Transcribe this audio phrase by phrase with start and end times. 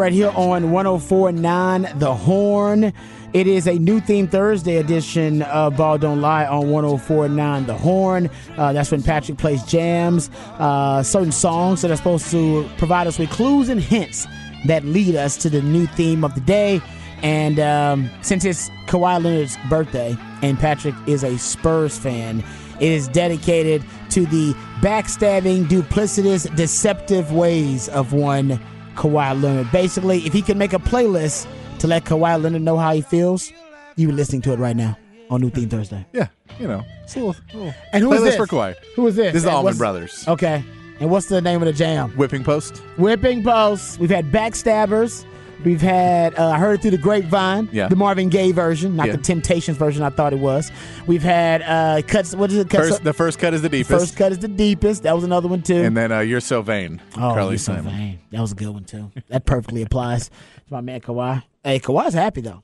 [0.00, 2.90] Right here on 1049 The Horn.
[3.34, 8.30] It is a new theme Thursday edition of Ball Don't Lie on 1049 The Horn.
[8.56, 13.18] Uh, that's when Patrick plays jams, uh, certain songs that are supposed to provide us
[13.18, 14.26] with clues and hints
[14.64, 16.80] that lead us to the new theme of the day.
[17.22, 22.42] And um, since it's Kawhi Leonard's birthday and Patrick is a Spurs fan,
[22.80, 28.58] it is dedicated to the backstabbing, duplicitous, deceptive ways of one
[28.96, 29.70] Kawhi Leonard.
[29.72, 31.46] Basically, if he can make a playlist
[31.78, 33.52] to let Kawhi Leonard know how he feels,
[33.96, 34.96] you're listening to it right now
[35.30, 36.04] on New Theme Thursday.
[36.12, 38.36] Yeah, you know, it's a little, little And who is this?
[38.36, 38.74] for Kawhi.
[38.96, 39.32] Who is this?
[39.32, 40.24] This is the And what's- Brothers.
[40.28, 40.64] Okay.
[41.00, 42.10] And what's the name of the jam?
[42.18, 42.76] Whipping Post.
[42.98, 43.98] Whipping Post.
[43.98, 45.24] We've had Backstabbers.
[45.64, 47.88] We've had, uh, I heard it through the grapevine, Yeah.
[47.88, 49.16] the Marvin Gaye version, not Yeah.
[49.16, 50.72] the Temptations version I thought it was.
[51.06, 52.70] We've had uh, cuts, what is it?
[52.70, 55.02] Cuts First, the first cut is the deepest, First cut is the deepest.
[55.02, 55.76] That was another one too.
[55.82, 57.92] and then uh, you're so vain, oh, Carly you're so Simon.
[57.94, 58.18] vain.
[58.30, 59.10] That was a good one too.
[59.28, 60.32] That perfectly applies to
[60.70, 61.42] my man Kawhi.
[61.62, 62.62] Hey, Kawhi's happy though.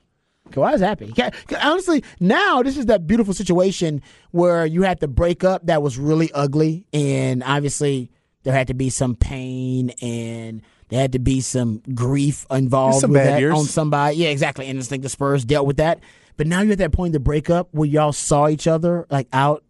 [0.51, 1.13] Kawhi's happy.
[1.61, 5.97] Honestly, now this is that beautiful situation where you had to break up that was
[5.97, 8.09] really ugly, and obviously
[8.43, 13.11] there had to be some pain and there had to be some grief involved Some
[13.11, 13.57] with that years.
[13.57, 14.17] on somebody.
[14.17, 14.67] Yeah, exactly.
[14.67, 15.99] And I think the Spurs dealt with that.
[16.37, 19.27] But now you're at that point in the breakup where y'all saw each other like
[19.33, 19.63] out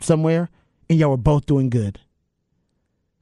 [0.00, 0.48] somewhere,
[0.88, 1.98] and y'all were both doing good.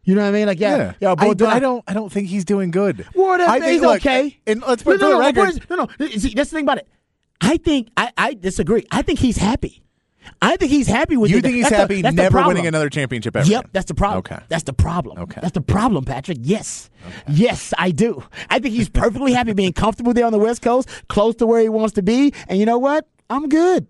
[0.03, 0.47] You know what I mean?
[0.47, 1.51] Like, yeah, y'all both I, doing.
[1.51, 1.85] I don't.
[1.87, 3.07] I don't think he's doing good.
[3.15, 4.39] Well, that's, I think, he's look, okay.
[4.47, 5.67] And let's put no, no, the no, record.
[5.71, 6.07] no, no.
[6.09, 6.89] See, that's the thing about it.
[7.41, 8.87] I think I, I disagree.
[8.91, 9.83] I think he's happy.
[10.43, 11.43] I think he's happy with You it.
[11.43, 13.49] think he's That's happy never winning another championship ever?
[13.49, 14.19] Yep, that's the problem.
[14.19, 14.39] Okay.
[14.49, 15.19] That's the problem.
[15.19, 15.41] Okay.
[15.41, 16.39] That's the problem, Patrick.
[16.41, 16.91] Yes.
[17.29, 18.23] Yes, I do.
[18.51, 21.61] I think he's perfectly happy being comfortable there on the West Coast, close to where
[21.61, 22.33] he wants to be.
[22.49, 23.07] And you know what?
[23.31, 23.87] I'm good.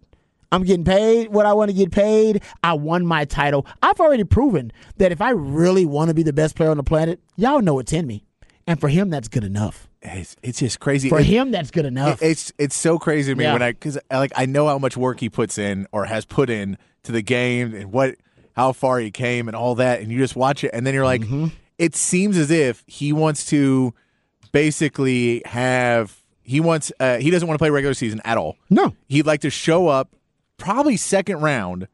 [0.50, 2.42] I'm getting paid what I want to get paid.
[2.64, 3.66] I won my title.
[3.82, 6.82] I've already proven that if I really want to be the best player on the
[6.82, 8.24] planet, y'all know it's in me.
[8.66, 9.87] And for him, that's good enough.
[10.02, 11.08] It's, it's just crazy.
[11.08, 12.22] For It- him, that's good enough.
[12.22, 13.52] It- It's it's so crazy to me Yeah.
[13.52, 16.50] when I because like I know how much work he puts in or has put
[16.50, 18.14] in to the game and what
[18.54, 21.04] how far he came and all that, and you just watch it and then you're
[21.04, 21.46] like, Mm-hmm.
[21.78, 23.92] it seems as if he wants to
[24.52, 28.56] basically have he wants uh, he doesn't want to play regular season at all.
[28.70, 28.94] no.
[29.08, 30.14] He'd like to show up
[30.56, 31.88] probably second round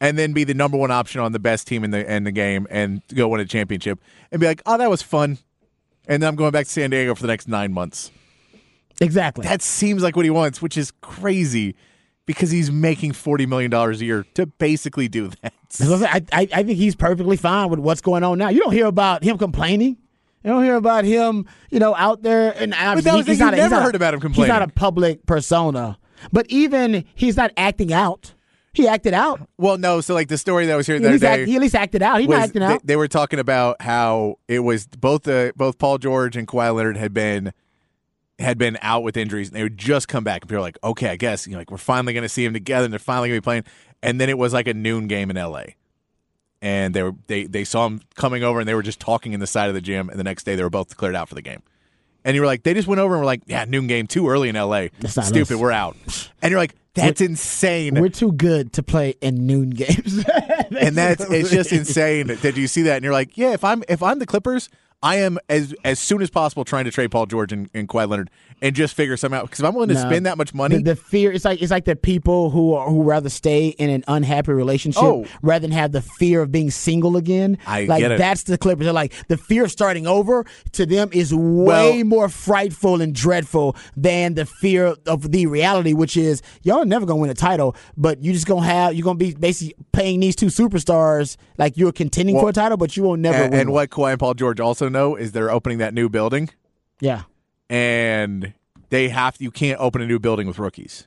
[0.00, 2.32] and then be the number one option on the best team in the in the
[2.32, 4.00] game and go win a championship
[4.32, 5.38] and be like, oh, that was fun.
[6.10, 8.10] And then I'm going back to San Diego for the next nine months.
[9.00, 9.44] Exactly.
[9.46, 11.74] That seems like what he wants, which is crazy
[12.26, 15.54] because he's making forty million dollars a year to basically do that.
[15.80, 18.48] I, I, I think he's perfectly fine with what's going on now.
[18.48, 19.96] You don't hear about him complaining.
[20.44, 23.38] You don't hear about him, you know, out there and But that was the he's
[23.40, 24.52] not a- he's not heard about him complaining.
[24.52, 25.96] He's not a public persona,
[26.32, 28.34] but even he's not acting out.
[28.72, 29.40] He acted out.
[29.58, 30.00] Well, no.
[30.00, 31.40] So like the story that was here the He other day.
[31.42, 32.20] act, he at least acted out.
[32.20, 32.86] He's not acting they, out.
[32.86, 36.96] they were talking about how it was both the both Paul George and Kawhi Leonard
[36.96, 37.52] had been
[38.38, 40.78] had been out with injuries and they would just come back and people were like,
[40.84, 42.98] okay, I guess you know, like we're finally going to see them together and they're
[43.00, 43.64] finally going to be playing.
[44.02, 45.76] And then it was like a noon game in L.A.
[46.62, 49.40] And they were they they saw him coming over and they were just talking in
[49.40, 50.08] the side of the gym.
[50.10, 51.62] And the next day they were both cleared out for the game.
[52.24, 54.28] And you were like, they just went over and were like, yeah, noon game too
[54.28, 54.90] early in L.A.
[55.00, 55.60] That's not Stupid, us.
[55.60, 55.96] we're out.
[56.42, 57.94] And you're like, that's insane.
[58.00, 60.24] We're too good to play in noon games.
[60.78, 63.82] and that's it's just insane that you see that and you're like yeah if i'm
[63.88, 64.68] if i'm the clippers
[65.02, 68.06] I am as as soon as possible trying to trade Paul George and, and Kawhi
[68.08, 68.28] Leonard
[68.60, 70.00] and just figure something out because if I'm willing to No.
[70.00, 72.86] spend that much money, The, the fear it's like it's like the people who are,
[72.90, 75.24] who rather stay in an unhappy relationship Oh.
[75.40, 77.56] rather than have the fear of being single again.
[77.66, 78.18] I like get it.
[78.18, 78.84] that's the Clippers.
[78.84, 81.40] They're like the fear of starting over to them is way
[82.00, 86.84] Well- more frightful and dreadful than the fear of the reality, which is y'all are
[86.84, 90.20] never gonna win a title, but you just gonna have you're gonna be basically paying
[90.20, 93.52] these two superstars like you're contending Well, for a title, but you won't never and,
[93.52, 93.60] win.
[93.60, 96.50] and what Kawhi and Paul George also know is they're opening that new building,
[97.00, 97.22] Yeah.
[97.68, 98.52] and
[98.90, 101.06] they have you can't open a new building with rookies.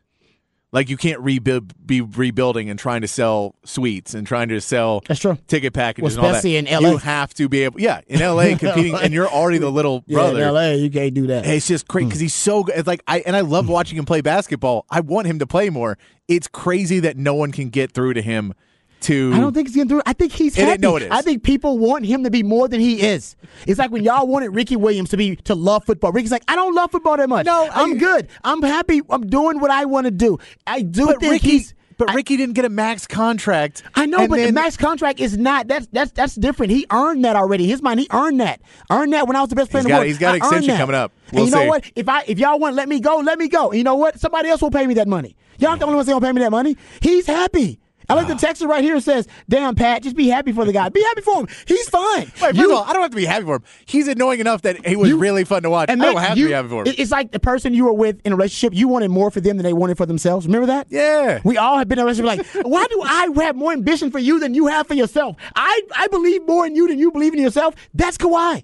[0.74, 5.04] Like you can't rebuild, be rebuilding and trying to sell suites and trying to sell
[5.08, 5.38] That's true.
[5.48, 6.38] ticket packages Well, and all that.
[6.40, 6.90] especially in LA.
[6.90, 10.40] You have to be able, yeah, in LA competing, and you're already the little brother.
[10.40, 11.46] Yeah, in LA, you can't do that.
[11.46, 12.10] And It's just crazy hmm.
[12.10, 12.76] because he's so good.
[12.76, 13.72] It's like I and I love hmm.
[13.72, 14.88] watching him play basketball.
[14.90, 16.00] I want him to play more.
[16.28, 18.56] It's crazy that no one can get through to him.
[19.04, 20.02] To I don't think he's getting through.
[20.06, 20.82] I think he's It happy.
[20.82, 21.10] no, it is.
[21.12, 23.36] I think people want him to be more than he is.
[23.68, 26.12] It's like when y'all wanted Ricky Williams to be to love football.
[26.12, 27.46] Ricky's like, I don't love football that much.
[27.46, 28.28] No, I'm I- good.
[28.44, 29.02] I'm happy.
[29.10, 30.38] I'm doing what I want to do.
[30.66, 31.74] I do But think Ricky, he's.
[31.98, 33.84] but I- Ricky didn't get a max contract.
[33.96, 35.68] I know, and but the max contract is not.
[35.68, 36.72] That's that's that's different.
[36.72, 37.68] He earned that already.
[37.68, 38.62] His mind, he earned that.
[38.90, 40.08] Earned that when I was the best player in the got- world.
[40.08, 41.12] he's got I an extension coming up.
[41.34, 41.68] We'll you know see.
[41.68, 41.92] what?
[41.96, 43.70] If I if y'all want to let me go, let me go.
[43.72, 44.20] And you know what?
[44.20, 45.36] Somebody else will pay me that money.
[45.60, 46.78] Y'all the only ones that gonna pay me that money.
[47.02, 47.80] He's happy.
[48.10, 50.90] I like the text right here says, "Damn, Pat, just be happy for the guy.
[50.90, 51.48] Be happy for him.
[51.68, 53.64] He's fine." Wait, first You- of all, I don't have to be happy for him.
[53.86, 55.90] He's annoying enough that he was You- really fun to watch.
[55.90, 56.94] I and don't have you- to be happy for him.
[56.98, 58.78] It's like the person you were with in a relationship.
[58.78, 60.46] You wanted more for them than they wanted for themselves.
[60.46, 60.88] Remember that?
[60.90, 61.40] Yeah.
[61.44, 64.20] We all have been in a relationship like, why do I have more ambition for
[64.20, 65.36] you than you have for yourself?
[65.56, 67.76] I, I believe more in you than you believe in yourself.
[67.94, 68.64] That's Kawhi.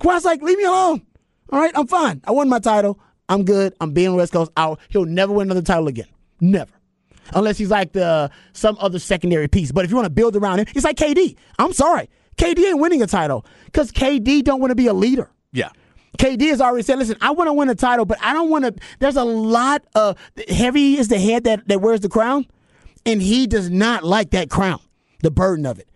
[0.00, 1.02] Kawhi's like, leave me alone.
[1.50, 2.20] All right, I'm fine.
[2.24, 2.98] I won my title.
[3.28, 3.74] I'm good.
[3.80, 4.50] I'm being West Coast.
[4.56, 6.06] I'll, he'll never win another title again.
[6.40, 6.72] Never.
[7.34, 9.72] Unless he's like the some other secondary piece.
[9.72, 11.36] But if you want to build around him, he's like KD.
[11.58, 12.08] I'm sorry.
[12.36, 15.30] KD ain't winning a title because KD don't want to be a leader.
[15.52, 15.70] yeah.
[16.18, 18.64] KD has already said, listen, I want to win a title, but I don't want
[18.66, 18.74] to.
[18.98, 22.46] There's a lot of heavy is the head that, that wears the crown,
[23.06, 24.80] and he does not like that crown,
[25.22, 25.88] the burden of it.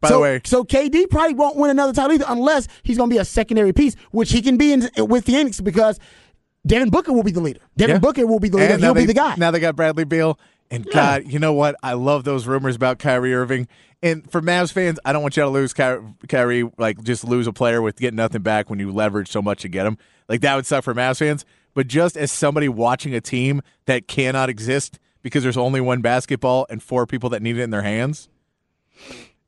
[0.00, 3.08] By so, the way, so KD probably won't win another title either, unless he's going
[3.08, 6.00] to be a secondary piece, which he can be in, with Phoenix because
[6.66, 7.60] Devin Booker will be the leader.
[7.76, 8.00] Devin Yeah.
[8.00, 8.74] Booker will be the leader.
[8.74, 9.34] And He'll be they- the guy.
[9.36, 10.38] Now they got Bradley Beal.
[10.70, 11.76] And God, you know what?
[11.82, 13.68] I love those rumors about Kyrie Irving.
[14.02, 17.46] And for Mavs fans, I don't want you to lose Ky- Kyrie, like just lose
[17.46, 19.98] a player with getting nothing back when you leverage so much to get him.
[20.28, 21.44] Like that would suck for Mavs fans.
[21.74, 26.66] But just as somebody watching a team that cannot exist because there's only one basketball
[26.70, 28.28] and four people that need it in their hands,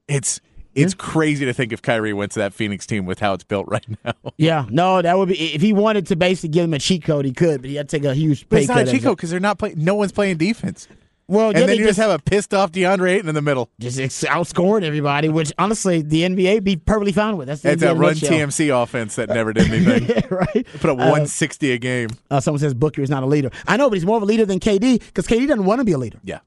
[0.08, 0.40] it's
[0.76, 3.66] it's crazy to think if Kyrie went to that Phoenix team with how it's built
[3.70, 4.12] right now.
[4.36, 7.24] yeah, no, that would be if he wanted to basically give him a cheat code,
[7.24, 8.90] he could, but he had to take a huge But pay it's not cut a
[8.92, 9.76] cheat code because they're not playing.
[9.82, 10.86] No one's playing defense.
[11.28, 13.68] Well, And yeah, then you just have a pissed off DeAndre Ayton in the middle.
[13.80, 17.48] just outscoring everybody, which honestly the NBA be perfectly fine with.
[17.48, 18.30] That's the It's NBA a run nutshell.
[18.30, 20.06] TMC offense that never did anything.
[20.30, 20.64] right?
[20.78, 22.10] Put up Uh, 160 a game.
[22.30, 23.50] Uh, someone says Booker is not a leader.
[23.66, 25.84] I know, but he's more of a leader than KD because KD doesn't want to
[25.84, 26.20] be a leader.
[26.22, 26.38] Yeah.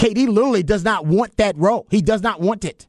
[0.00, 1.86] KD literally does not want that role.
[1.92, 2.88] He does not want it.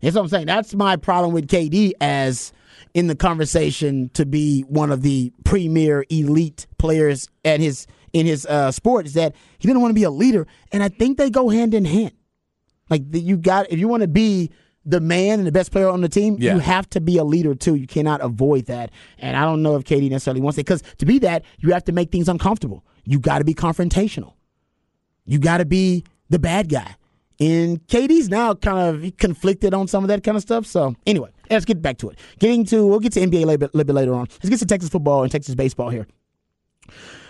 [0.00, 0.46] That's what I'm saying.
[0.46, 2.52] That's my problem with KD as
[2.94, 8.44] in the conversation to be one of the premier elite players at his in his
[8.46, 11.30] uh, sport is that he didn't want to be a leader, and I think they
[11.30, 12.12] go hand in hand.
[12.88, 14.50] Like the, you got if you want to be
[14.84, 16.54] the man and the best player on the team, Yeah.
[16.54, 17.74] you have to be a leader too.
[17.76, 18.90] You cannot avoid that.
[19.18, 21.84] And I don't know if KD necessarily wants it because to be that, you have
[21.84, 22.84] to make things uncomfortable.
[23.04, 24.32] You got to be confrontational.
[25.26, 26.96] You got to be the bad guy.
[27.40, 30.66] And KD's now kind of conflicted on some of that kind of stuff.
[30.66, 32.18] So anyway, let's get back to it.
[32.38, 34.28] Getting to we'll get to NBA a little bit, little bit later on.
[34.30, 36.06] Let's get to Texas football and Texas baseball here.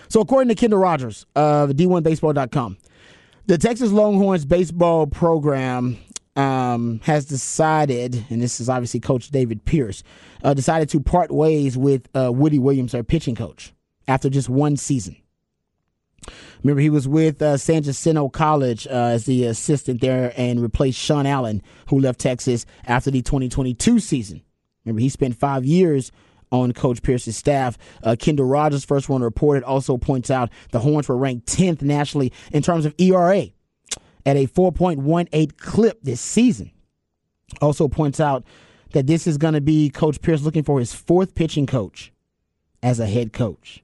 [0.08, 2.78] So according to Kendall Rogers of D1Baseball.com,
[3.46, 5.96] the Texas Longhorns baseball program
[6.34, 10.02] um, has decided, and this is obviously Coach David Pierce,
[10.42, 13.72] uh, decided to part ways with uh, Woody Williams, their pitching coach,
[14.08, 15.16] after just one season.
[16.62, 20.98] Remember, he was with uh, San Jacinto College uh, as the assistant there and replaced
[20.98, 24.42] Sean Allen, who left Texas after the 2022 season.
[24.84, 26.12] Remember, he spent five years
[26.52, 27.78] on Coach Pierce's staff.
[28.02, 32.32] Uh, Kendall Rogers, first one reported, also points out the Horns were ranked 10th nationally
[32.52, 33.46] in terms of ERA
[34.26, 36.70] at a 4.18 clip this season.
[37.60, 38.44] Also points out
[38.92, 42.12] that this is going to be Coach Pierce looking for his fourth pitching coach
[42.82, 43.82] as a head coach.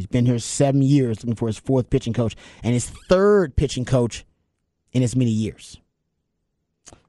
[0.00, 3.84] He's been here seven years looking for his fourth pitching coach and his third pitching
[3.84, 4.24] coach
[4.92, 5.78] in as many years.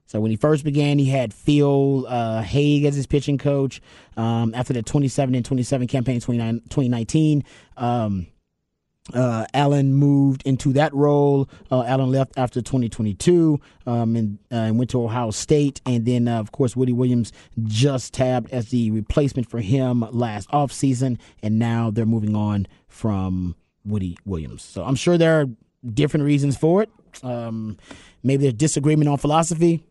[0.04, 3.80] So when he first began, he had Phil uh, Haig as his pitching coach.
[4.14, 7.44] Um, after the 27 and 27 campaign in 2019,
[7.78, 8.26] um,
[9.12, 11.48] Uh, Allen moved into that role.
[11.70, 15.80] Uh, Allen left after 2022 um, and, uh, and, went to Ohio State.
[15.84, 17.32] And then, uh, of course, Woody Williams
[17.64, 21.18] just tabbed as the replacement for him last offseason.
[21.42, 24.62] And now they're moving on from Woody Williams.
[24.62, 25.46] So I'm sure there are
[25.92, 26.90] different reasons for it.
[27.24, 27.78] Um,
[28.22, 29.84] maybe there's disagreement on philosophy.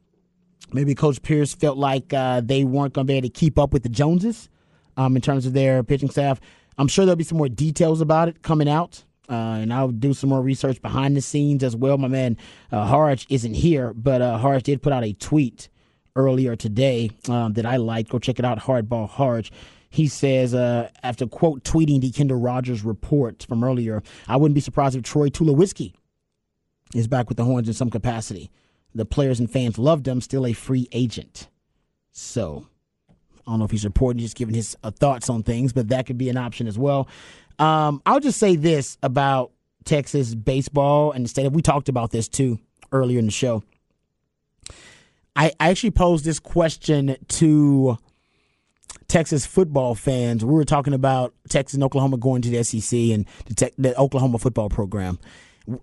[0.72, 3.74] Maybe Coach Pierce felt like uh, they weren't going to be able to keep up
[3.74, 4.50] with the Joneses
[4.96, 6.40] um, in terms of their pitching staff.
[6.78, 9.04] I'm sure there'll be some more details about it coming out.
[9.30, 11.98] Uh, and I'll do some more research behind the scenes as well.
[11.98, 12.36] My man
[12.70, 15.70] uh, Harge isn't here, but uh, Harge did put out a tweet
[16.18, 18.10] earlier today um, that I liked.
[18.10, 19.52] Go check it out, Hardball Harge.
[19.90, 24.62] He says, uh, after quote tweeting the Kendall Rogers report from earlier, I wouldn't be
[24.62, 25.94] surprised if Troy Tulowitzki
[26.94, 28.52] is back with the Horns in some capacity.
[28.94, 31.48] The players and fans loved him, still a free agent.
[32.12, 32.68] So
[33.52, 36.06] I don't know if he's reporting, just giving his uh, thoughts on things, but that
[36.06, 37.10] could be an option as well.
[37.60, 39.52] Um, I'll just say this about
[39.84, 41.54] Texas baseball and the state of.
[41.54, 42.60] We talked about this too
[42.94, 43.64] earlier in the show.
[45.36, 47.98] I, I actually posed this question to
[49.10, 50.46] Texas football fans.
[50.46, 53.98] We were talking about Texas and Oklahoma going to the SEC and the, te- the
[54.00, 55.20] Oklahoma football program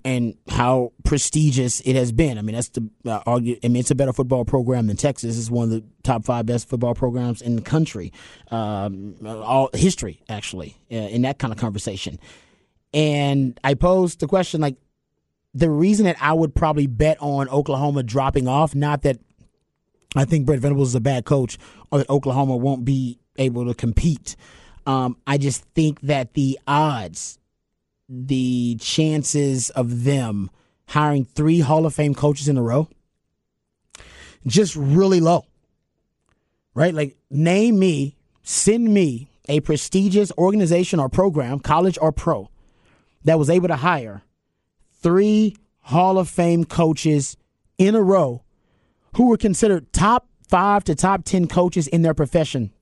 [0.05, 2.39] and how prestigious it has been.
[2.39, 3.59] I mean, that's the uh, argue.
[3.63, 5.39] I mean, it's a better football program than Texas.
[5.39, 8.13] It's one of the top five best football programs in the country,
[8.51, 12.19] um, all history actually, uh, in that kind of conversation.
[12.93, 14.77] And I posed the question like,
[15.55, 19.19] the reason that I would probably bet on Oklahoma dropping off, not that
[20.15, 21.59] I think Brent Venables is a bad coach
[21.91, 24.37] or that Oklahoma won't be able to compete.
[24.87, 27.38] Um, I just think that the odds
[28.09, 30.51] the chances of them
[30.89, 32.89] hiring three Hall of Fame coaches in a row
[34.47, 35.45] just really low.
[36.75, 36.95] Right?
[36.95, 42.51] Like, name me, send me a prestigious organization or program, college or pro,
[43.25, 44.23] that was able to hire
[45.01, 47.37] three Hall of Fame coaches
[47.79, 48.43] in a row
[49.17, 52.73] who were considered top five to top 10 coaches in their profession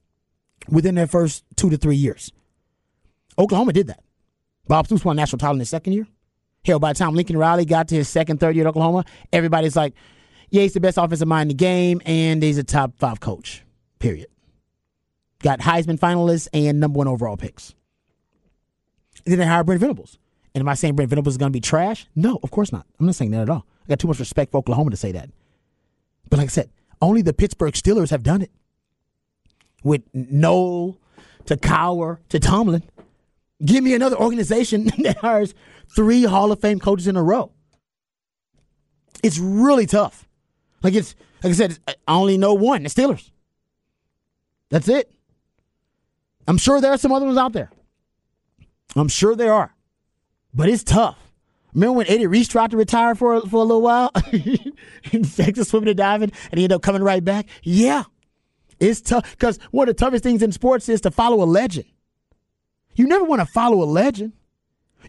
[0.68, 2.32] within their first two to three years.
[3.38, 4.02] Oklahoma did that.
[4.68, 6.06] Bob Stoops won national title in his second year.
[6.64, 9.76] Hell, by the time Lincoln Riley got to his second, third year at Oklahoma, everybody's
[9.76, 9.94] like,
[10.50, 13.62] yeah, he's the best offensive mind in the game, and he's a top five coach,
[13.98, 14.26] period.
[15.42, 17.74] Got Heisman finalists and number one overall picks.
[19.24, 20.18] And then they hired Brent Venables.
[20.54, 22.06] And am I saying Brent Venables is going to be trash?
[22.16, 22.86] No, of course not.
[22.98, 23.66] I'm not saying that at all.
[23.84, 25.30] I got too much respect for Oklahoma to say that.
[26.30, 26.70] But like I said,
[27.02, 28.50] only the Pittsburgh Steelers have done it.
[29.84, 30.98] With Noll
[31.44, 32.82] to Cowher to Tomlin.
[33.64, 35.54] Give me another organization that hires
[35.94, 37.52] three Hall of Fame coaches in a row.
[39.22, 40.28] It's really tough.
[40.82, 43.30] Like it's like I said, I only know one, the Steelers.
[44.68, 45.10] That's it.
[46.48, 47.70] I'm sure there are some other ones out there.
[48.94, 49.74] I'm sure there are.
[50.54, 51.18] But it's tough.
[51.74, 54.10] Remember when Eddie Reese tried to retire for for a little while
[55.12, 57.46] in Texas swimming and diving, and he ended up coming right back?
[57.62, 58.04] Yeah,
[58.80, 61.86] it's tough because one of the toughest things in sports is to follow a legend.
[62.96, 64.32] You never want to follow a legend.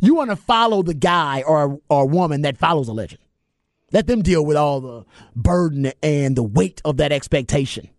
[0.01, 3.22] You want to follow the guy or or woman that follows a legend.
[3.91, 7.89] Let them deal with all the burden and the weight of that expectation.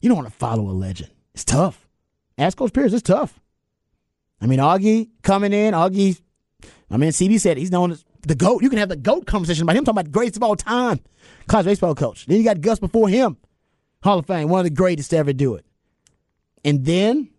[0.00, 1.10] You don't want to follow a legend.
[1.34, 1.88] It's tough.
[2.36, 3.40] Ask Coach Pierce, it's tough.
[4.40, 6.20] I mean, Augie coming in, Augie,
[6.90, 8.62] I mean, CB said he's known as the GOAT.
[8.62, 11.00] You can have the GOAT conversation about him talking about greatest of all time.
[11.46, 12.26] College baseball coach.
[12.26, 13.36] Then you got Gus before him.
[14.02, 15.64] Hall of Fame, one of the greatest to ever do it.
[16.64, 17.30] And then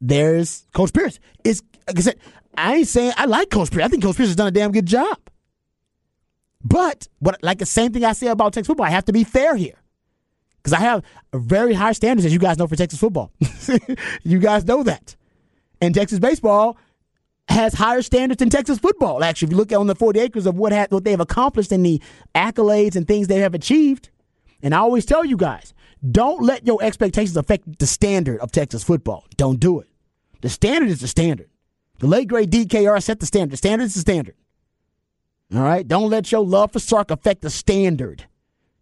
[0.00, 1.18] there's Coach Pierce.
[1.44, 2.18] It's like I said,
[2.56, 3.84] I ain't saying I like Coach Pierce.
[3.84, 5.18] I think Coach Pierce has done a damn good job.
[6.62, 9.24] But what like the same thing I say about Texas football, I have to be
[9.24, 9.74] fair here.
[10.58, 13.32] Because I have very high standards, as you guys know, for Texas football.
[14.24, 15.16] you guys know that.
[15.80, 16.76] And Texas baseball
[17.48, 19.22] has higher standards than Texas football.
[19.22, 21.20] Actually, if you look at on the 40 acres of what, ha- what they have
[21.20, 22.02] accomplished and the
[22.34, 24.10] accolades and things they have achieved,
[24.62, 25.72] and I always tell you guys,
[26.08, 29.24] don't let your expectations affect the standard of Texas football.
[29.36, 29.88] Don't do it.
[30.40, 31.48] The standard is the standard.
[31.98, 33.52] The late great DKR set the standard.
[33.52, 34.36] The standard is the standard.
[35.54, 35.86] All right?
[35.86, 38.26] Don't let your love for Sark affect the standard.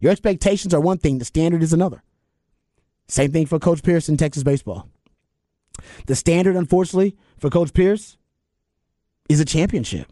[0.00, 2.02] Your expectations are one thing, the standard is another.
[3.08, 4.88] Same thing for Coach Pierce in Texas baseball.
[6.06, 8.18] The standard, unfortunately, for Coach Pierce
[9.28, 10.10] is a championship.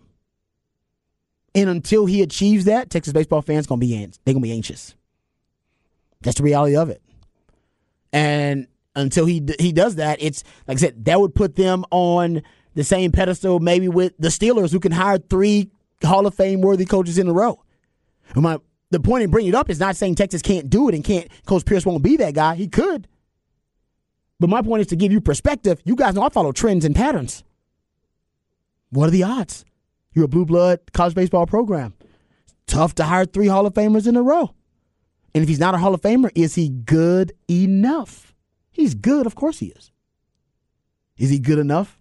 [1.54, 3.94] And until he achieves that, Texas baseball fans gonna be
[4.25, 4.94] they're gonna be anxious.
[6.25, 7.00] That's the reality of it.
[8.12, 8.66] And
[8.97, 12.43] until he he does that, it's like I said, that would put them on
[12.75, 15.71] the same pedestal maybe with the Steelers, who can hire three
[16.02, 17.62] Hall of Fame worthy coaches in a row.
[18.35, 18.59] My
[18.90, 21.28] the point in bringing it up is not saying Texas can't do it and can't
[21.47, 22.54] Coach Pierce won't be that guy.
[22.54, 23.09] He could.
[24.40, 25.81] But my point is to give you perspective.
[25.85, 27.45] You guys know I follow trends and patterns.
[28.90, 29.64] what are the odds?
[30.12, 31.95] You're a blue blood college baseball program.
[32.66, 34.54] Tough to hire three Hall of Famers in a row.
[35.35, 38.35] And if he's not a Hall of Famer, is he good enough?
[38.71, 39.91] He's good, of course he is.
[41.17, 42.00] Is he good enough?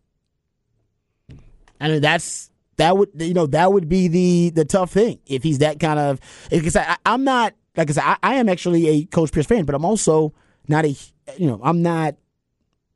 [1.80, 5.44] I mean, that's that would you know that would be the the tough thing if
[5.44, 6.20] he's that kind of.
[6.50, 9.66] Because I, I'm not like I said, I, I am actually a Coach Pierce fan,
[9.66, 10.34] but I'm also
[10.68, 10.96] not a
[11.38, 12.16] you know I'm not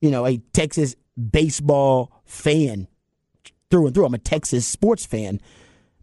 [0.02, 2.88] you know a Texas baseball fan
[3.70, 4.06] through and through.
[4.06, 5.42] I'm a Texas sports fan.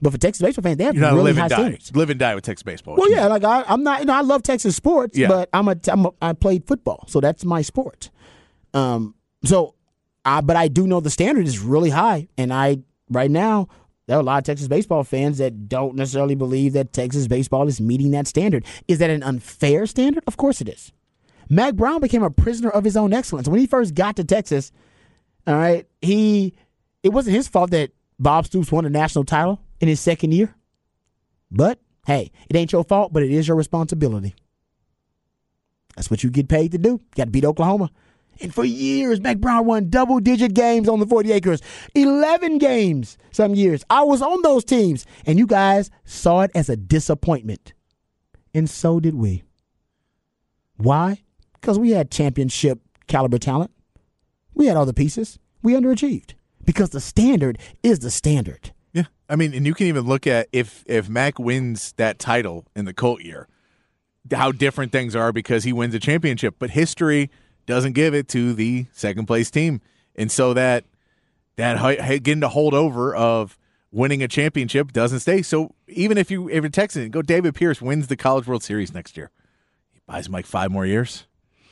[0.05, 1.57] But for Texas baseball fans, they have not really live high and die.
[1.57, 1.97] standards.
[1.97, 2.97] Live and die with Texas baseball.
[2.97, 4.01] Well, yeah, like I, I'm not.
[4.01, 5.29] You know, I love Texas sports, Yeah.
[5.29, 6.11] but I'm a, I'm a.
[6.21, 8.11] I played football, so that's my sport.
[8.75, 9.15] Um.
[9.47, 9.75] So,
[10.25, 12.81] I but I do know the standard is really high, and I
[13.11, 13.69] right now
[14.07, 17.67] there are a lot of Texas baseball fans that don't necessarily believe that Texas baseball
[17.67, 18.67] is meeting that standard.
[18.87, 20.23] Is that an unfair standard?
[20.27, 20.93] Of course it is.
[21.49, 24.71] Mack Brown became a prisoner of his own excellence when he first got to Texas.
[25.47, 26.53] All right, he
[27.03, 30.55] it wasn't his fault that Bob Stoops won a national title in his second year.
[31.51, 34.35] But hey, it ain't your fault, but it is your responsibility.
[35.95, 37.03] That's what you get paid to do.
[37.15, 37.91] Got to beat Oklahoma.
[38.41, 41.61] And for years, Mack Brown won double digit games on the 40 acres.
[41.95, 43.85] 11 games some years.
[43.91, 47.75] I was on those teams, and you guys saw it as a disappointment.
[48.55, 49.45] And so did we.
[50.79, 51.23] Why?
[51.61, 53.71] Because we had championship caliber talent.
[54.55, 55.39] We had all the pieces.
[55.63, 56.33] We underachieved.
[56.65, 58.73] Because the standard is the standard.
[58.95, 62.65] Yeah, I mean, and you can even look at if if Mack wins that title
[62.75, 63.49] in the Colt year,
[64.33, 66.55] how different things are because he wins a championship.
[66.59, 67.29] But history
[67.67, 69.81] doesn't give it to the second place team,
[70.15, 70.85] and so that
[71.57, 73.59] that getting to hold over of
[73.91, 75.43] winning a championship doesn't stay.
[75.43, 78.95] So even if you if you're Texan, go David Pierce wins the College World Series
[78.95, 79.31] next year,
[79.93, 81.27] he buys him like five more years,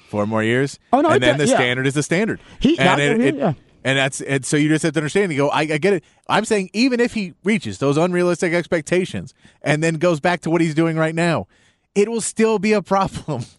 [0.08, 0.78] four more years.
[0.92, 1.58] Oh, no, and then does- the yeah.
[1.58, 2.40] standard is the standard.
[2.58, 3.52] He- and it- it- yeah.
[3.84, 5.32] And that's and so you just have to understand.
[5.32, 6.04] You go, I, I get it.
[6.28, 10.60] I'm saying even if he reaches those unrealistic expectations and then goes back to what
[10.60, 11.46] he's doing right now,
[11.94, 13.44] it will still be a problem.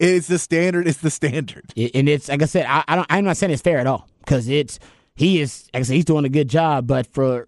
[0.00, 0.88] It's the standard.
[0.88, 1.72] It's the standard.
[1.76, 3.06] And it's like I said, I, I don't.
[3.08, 4.80] I'm not saying it's fair at all because it's
[5.14, 5.68] he is.
[5.72, 6.88] Like I said, he's doing a good job.
[6.88, 7.46] But for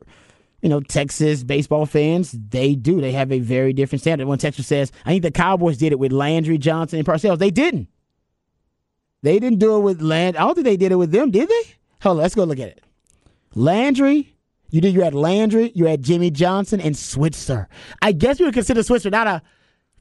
[0.62, 3.00] you know Texas baseball fans, they do.
[3.00, 4.28] They have a very different standard.
[4.28, 7.38] When Texas says, I think the Cowboys did it with Landry Johnson and Parcells.
[7.38, 7.88] They didn't.
[9.22, 10.36] They didn't do it with Land.
[10.36, 11.74] I don't think they did it with them, did they?
[12.06, 12.84] Hold on, let's go look at it.
[13.56, 14.32] Landry.
[14.70, 14.94] You did.
[14.94, 15.72] You had Landry.
[15.74, 17.68] You had Jimmy Johnson and Switzer.
[18.00, 19.42] I guess you would consider Switzer not a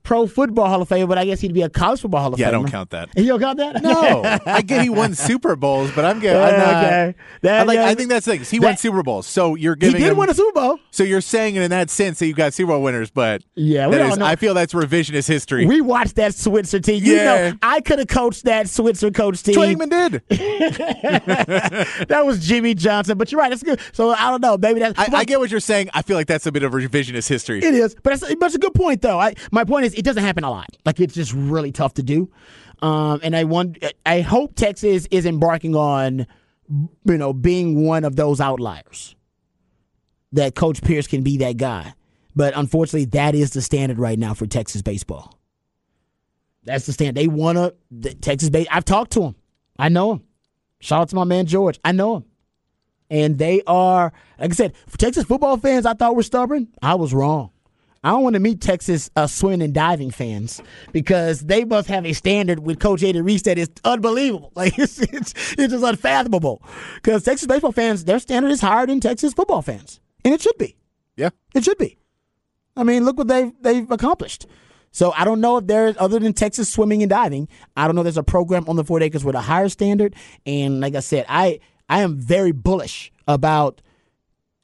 [0.06, 2.38] pro football Hall of Famer, but I guess he'd be a college football Hall of
[2.40, 2.44] fame.
[2.44, 3.10] Yeah, I don't count that.
[3.18, 3.82] You don't count that?
[3.84, 6.42] No, I get he won Super Bowls, but I'm getting.
[6.42, 7.16] I'm not, Okay.
[7.42, 7.76] That- I like.
[7.76, 7.86] yeah.
[7.88, 8.46] I think that's the thing.
[8.46, 10.02] He won Super Bowls, so you're He giving.
[10.02, 10.80] did him, win a Super Bowl.
[10.92, 13.96] So you're saying in that sense that you've got Super Bowl winners, but Yeah, we
[13.96, 14.26] that don't is- know.
[14.26, 15.66] I feel that's revisionist history.
[15.66, 17.04] We watched that Switzer team.
[17.04, 17.24] You Yeah.
[17.52, 19.56] know, I could have coached that Switzer coach team.
[19.56, 20.22] Troy did.
[20.30, 23.18] that was Jimmy Johnson.
[23.18, 23.50] But you're right.
[23.50, 23.80] That's good.
[23.94, 24.58] So I don't know.
[24.58, 24.98] Maybe that's.
[24.98, 25.90] I, I get what you're saying.
[25.94, 27.64] I feel like that's a bit of revisionist history.
[27.64, 29.20] It is, but that's, but it's a good point though.
[29.20, 30.68] I, my point is, it doesn't happen a lot.
[30.86, 32.32] Like it's just really tough to do.
[32.82, 36.28] Um, and I want, I hope Texas is embarking on,
[36.70, 39.16] you know, being one of those outliers.
[40.32, 41.94] That Coach Pierce can be that guy,
[42.36, 45.40] but unfortunately, that is the standard right now for Texas baseball.
[46.66, 47.16] That's the standard.
[47.16, 48.68] They want to the Texas base.
[48.70, 49.36] I've talked to him.
[49.80, 50.24] I know him.
[50.82, 51.80] Shout out to my man George.
[51.86, 52.26] I know him.
[53.10, 56.68] And they are, like I said, Texas football fans, I thought were stubborn.
[56.82, 57.52] I was wrong.
[58.06, 62.06] I don't want to meet Texas uh, swimming and diving fans because they must have
[62.06, 64.52] a standard with Coach Eddie Reese that is unbelievable.
[64.56, 66.62] Like it's it's, it's just unfathomable.
[66.96, 70.58] Because Texas baseball fans, their standard is higher than Texas football fans, and it should
[70.58, 70.78] be.
[71.18, 71.32] Yeah.
[71.56, 71.98] It should be.
[72.78, 74.46] I mean, look what they've they've accomplished.
[74.92, 77.48] So I don't know if there's other than Texas swimming and diving.
[77.76, 80.16] I don't know if there's a program on the Fort Acres with a higher standard.
[80.46, 83.82] And like I said, I I am very bullish about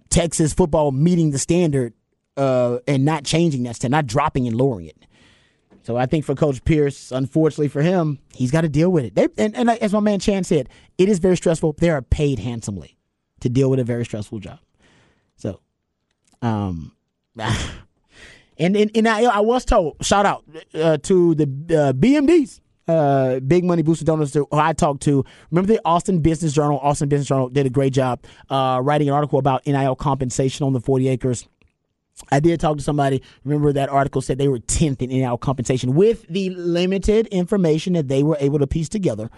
[0.09, 1.93] Texas football meeting the standard
[2.37, 5.05] uh, and not changing that standard, not dropping and lowering it.
[5.83, 9.15] So I think for Coach Pierce, unfortunately for him, he's got to deal with it.
[9.15, 11.73] They, and, and as my man Chan said, it is very stressful.
[11.79, 12.97] They are paid handsomely
[13.39, 14.59] to deal with a very stressful job.
[15.37, 15.59] So,
[16.41, 16.91] um,
[17.37, 20.43] and and, and I, I was told shout out
[20.75, 25.25] uh, to the uh, BMDs, uh, Big Money Booster Donors, who I talked to.
[25.49, 26.79] Remember the Austin Business Journal?
[26.79, 30.73] Austin Business Journal did a great job uh, writing an article about NIL compensation on
[30.73, 31.47] the 40 acres.
[32.29, 33.21] I did talk to somebody.
[33.43, 38.07] Remember that article said they were 10th in NIL compensation with the limited information that
[38.07, 39.29] they were able to piece together.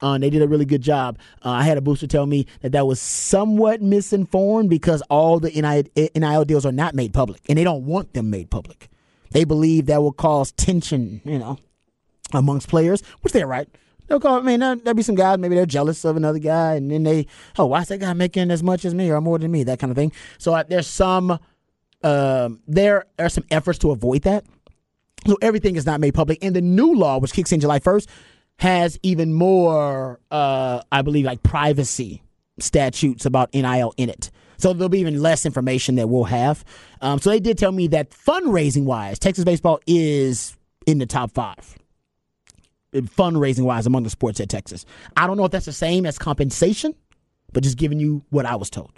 [0.00, 1.18] Uh, they did a really good job.
[1.44, 5.50] Uh, I had a booster tell me that that was somewhat misinformed because all the
[5.50, 8.88] NIL, NIL deals are not made public, and they don't want them made public.
[9.30, 11.58] They believe that will cause tension, you know,
[12.32, 13.68] amongst players, which they're right.
[14.08, 14.38] They'll call.
[14.38, 15.38] I mean, there, there'll be some guys.
[15.38, 17.26] Maybe they're jealous of another guy, and then they,
[17.58, 19.64] oh, why is that guy making as much as me or more than me?
[19.64, 20.12] That kind of thing.
[20.38, 21.38] So uh, there's some,
[22.04, 24.44] um, there are some efforts to avoid that.
[25.26, 26.38] So everything is not made public.
[26.42, 28.08] And the new law, which kicks in July 1st,
[28.58, 32.22] has even more, uh, I believe, like privacy
[32.58, 34.30] statutes about NIL in it.
[34.58, 36.64] So there'll be even less information that we'll have.
[37.00, 41.32] Um, so they did tell me that fundraising wise, Texas baseball is in the top
[41.32, 41.76] five.
[42.92, 44.84] Fundraising wise, among the sports at Texas.
[45.16, 46.94] I don't know if that's the same as compensation,
[47.52, 48.92] but just giving you what I was told.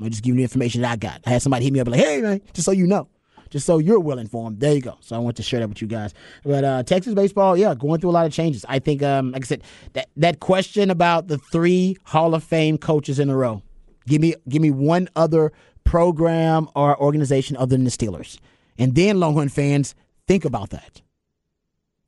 [0.00, 1.20] I'm just giving you the information that I got.
[1.26, 3.08] I had somebody hit me up like, hey, man, just so you know
[3.50, 4.60] just so you're well informed.
[4.60, 4.96] There you go.
[5.00, 6.14] So I want to share that with you guys.
[6.44, 8.64] But uh, Texas baseball, yeah, going through a lot of changes.
[8.68, 12.78] I think, um, like I said, that that question about the three Hall of Fame
[12.78, 13.62] coaches in a row.
[14.06, 15.52] Give me give me one other
[15.84, 18.38] program or organization other than the Steelers,
[18.78, 19.94] and then Longhorn fans
[20.26, 21.02] think about that.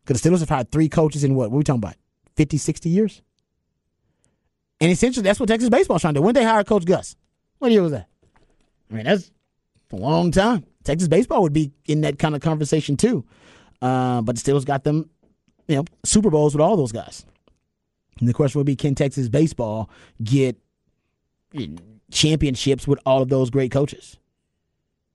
[0.04, 1.50] Because the Steelers have had three coaches in what?
[1.50, 1.96] What are we talking about?
[2.36, 3.22] 50, 60 years?
[4.80, 6.24] And essentially, that's what Texas baseball is trying to do.
[6.24, 7.14] When they hired Coach Gus?
[7.62, 8.08] What year was that?
[8.90, 9.30] I mean, that's
[9.92, 10.66] a long time.
[10.82, 13.24] Texas baseball would be in that kind of conversation too.
[13.80, 15.08] Uh, but the Steelers got them,
[15.68, 17.24] you know, Super Bowls with all those guys.
[18.18, 19.88] And the question would be, can Texas baseball
[20.24, 20.56] get
[22.10, 24.18] championships with all of those great coaches?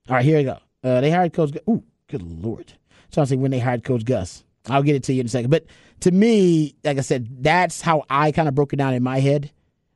[0.07, 0.57] All right, here we go.
[0.85, 1.51] Uh, they hired Coach.
[1.51, 1.63] Gus.
[1.69, 2.71] Ooh, good lord!
[3.11, 4.45] So to say when they hired Coach Gus.
[4.69, 5.51] I'll get it to you in a second.
[5.51, 5.65] But
[5.99, 9.19] to me, like I said, that's how I kind of broke it down in my
[9.19, 9.51] head.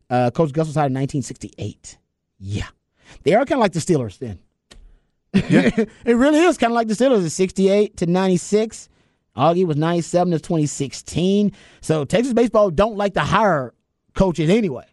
[0.10, 1.98] Uh, Coach Gus was hired in 1968.
[2.42, 2.68] Yeah,
[3.24, 4.40] they are kind of like the Steelers then.
[5.34, 5.70] Yeah.
[6.06, 7.24] it really is kind of like the Steelers.
[7.26, 8.90] It's 68 to 96.
[9.38, 11.54] Augie was 97 to 2016.
[11.80, 13.74] So Texas baseball don't like to hire
[14.14, 14.86] coaches anyway.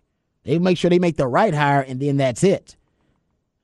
[0.44, 2.76] They make sure they make the right hire, and then that's it.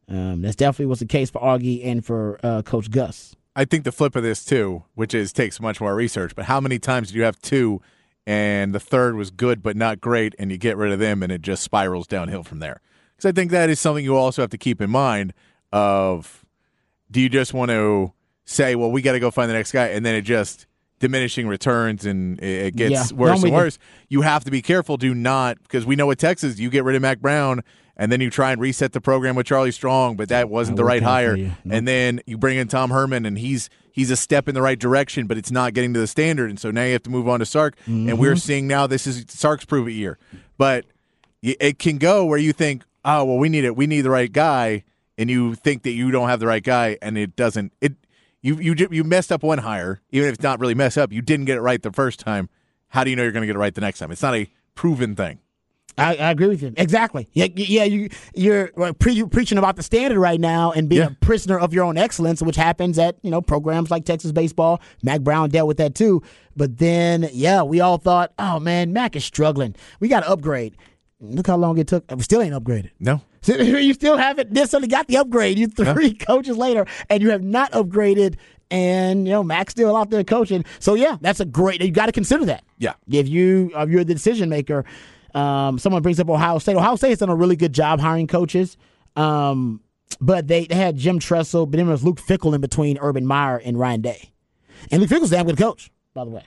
[0.09, 3.35] Um, that's definitely was the case for Augie and for uh, Coach Gus.
[3.57, 6.35] I think the flip of this too, which is takes much more research.
[6.35, 7.81] But how many times do you have two,
[8.27, 11.31] and the third was good but not great, and you get rid of them, and
[11.31, 12.81] it just spirals downhill from there?
[13.16, 15.33] Because I think that is something you also have to keep in mind.
[15.72, 16.44] Of
[17.11, 18.12] do you just want to
[18.44, 20.66] say, well, we got to go find the next guy, and then it just
[21.00, 23.79] diminishing returns and it gets yeah, worse and worse.
[24.09, 24.96] You have to be careful.
[24.96, 27.62] Do not because we know with Texas, you get rid of Mack Brown
[27.96, 30.85] and then you try and reset the program with Charlie Strong, but that wasn't the
[30.85, 31.37] right hire.
[31.37, 31.53] Nope.
[31.70, 34.79] And then you bring in Tom Herman, and he's he's a step in the right
[34.79, 36.50] direction, but it's not getting to the standard.
[36.50, 37.77] And so now you have to move on to Sark.
[37.83, 38.09] Mm-hmm.
[38.09, 38.38] And we're mm-hmm.
[38.38, 40.18] seeing now this is Sark's prove it year,
[40.59, 40.87] but
[41.42, 43.77] it can go where you think, oh well, we need it.
[43.77, 44.85] We need the right guy
[45.19, 47.73] and you think that you don't have the right guy, and it doesn't.
[47.81, 47.95] It
[48.43, 51.12] you you you messed up one hire, even if it's not really messed up.
[51.12, 52.49] You didn't get it right the first time.
[52.88, 54.11] How do you know you're going to get it right the next time?
[54.11, 55.40] It's not a proven thing.
[55.97, 57.29] I, I, agree with you exactly.
[57.35, 57.85] Yeah, yeah.
[57.85, 61.09] You you're pre- preaching about the standard right now and being yeah.
[61.09, 64.81] a prisoner of your own excellence, which happens at you know programs like Texas baseball.
[65.05, 66.21] Mack Brown dealt with that too.
[66.57, 69.77] But then, yeah, we all thought, oh man, Mack is struggling.
[70.01, 70.77] We got to upgrade.
[71.20, 72.05] Look how long it took.
[72.11, 72.90] We still ain't upgraded.
[72.98, 73.22] No.
[73.46, 75.59] you still haven't necessarily got the upgrade.
[75.59, 76.24] You three yeah.
[76.27, 78.37] coaches later, and you have not upgraded.
[78.70, 80.64] And you know Mack's still out there coaching.
[80.79, 81.83] So yeah, that's a great.
[81.83, 82.64] You got to consider that.
[82.79, 82.94] Yeah.
[83.09, 84.85] If you if you're the decision maker,
[85.35, 86.77] um, someone brings up Ohio State.
[86.77, 88.77] Ohio State has done a really good job hiring coaches.
[89.16, 89.81] Um,
[90.20, 93.27] but they, they had Jim Tressel, but then there was Luke Fickell in between Urban
[93.27, 94.33] Meyer and Ryan Day.
[94.90, 96.44] And Luke Fickell's a damn good coach, by the way.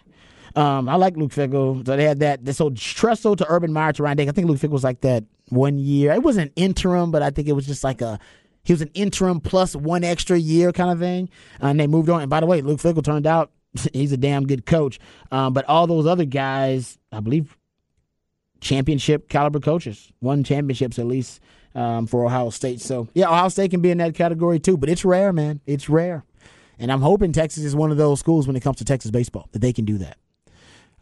[0.58, 1.86] Um, I like Luke Fickell.
[1.86, 2.56] So they had that.
[2.56, 4.28] So Tressel to Urban Meyer to Ryan Day.
[4.28, 6.12] I think Luke Fickell was like that one year.
[6.14, 8.20] It wasn't interim, but I think it was just like a
[8.64, 11.30] he was an interim plus one extra year kind of thing.
[11.62, 12.22] And they moved on.
[12.22, 13.52] And by the way, Luke Fickell turned out
[13.94, 15.00] he's a damn good coach.
[15.32, 17.56] Um, but all those other guys, I believe,
[18.60, 21.40] championship caliber coaches, won championships at least
[21.76, 22.82] um, for Ohio State.
[22.82, 24.76] So yeah, Ohio State can be in that category too.
[24.76, 25.62] But it's rare, man.
[25.68, 26.26] It's rare.
[26.80, 29.50] And I'm hoping Texas is one of those schools when it comes to Texas baseball
[29.52, 30.18] that they can do that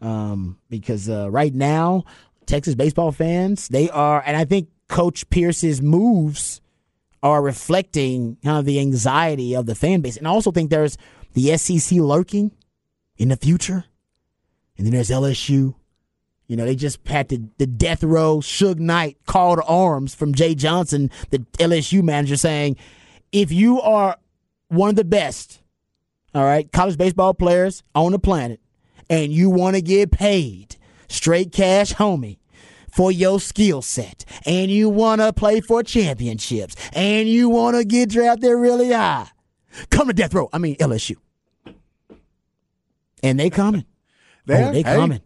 [0.00, 2.04] um, because uh, right now
[2.46, 6.60] Texas baseball fans they are, and I think Coach Pierce's moves
[7.22, 10.96] are reflecting kind of the anxiety of the fan base, and I also think there's
[11.34, 12.52] the SEC lurking
[13.16, 13.84] in the future,
[14.76, 15.74] and then there's LSU.
[16.48, 20.32] You know, they just had the, the death row Suge Knight call to arms from
[20.32, 22.76] Jay Johnson, the LSU manager, saying,
[23.32, 24.16] if you are
[24.68, 25.60] one of the best,
[26.34, 28.60] all right, college baseball players on the planet,
[29.08, 30.76] and you want to get paid
[31.08, 32.38] straight cash, homie,
[32.92, 37.84] for your skill set, and you want to play for championships, and you want to
[37.84, 39.28] get drafted really high,
[39.90, 40.48] come to death row.
[40.52, 41.16] I mean LSU,
[43.22, 43.84] and they coming.
[44.46, 44.96] they oh, they hey.
[44.96, 45.20] coming.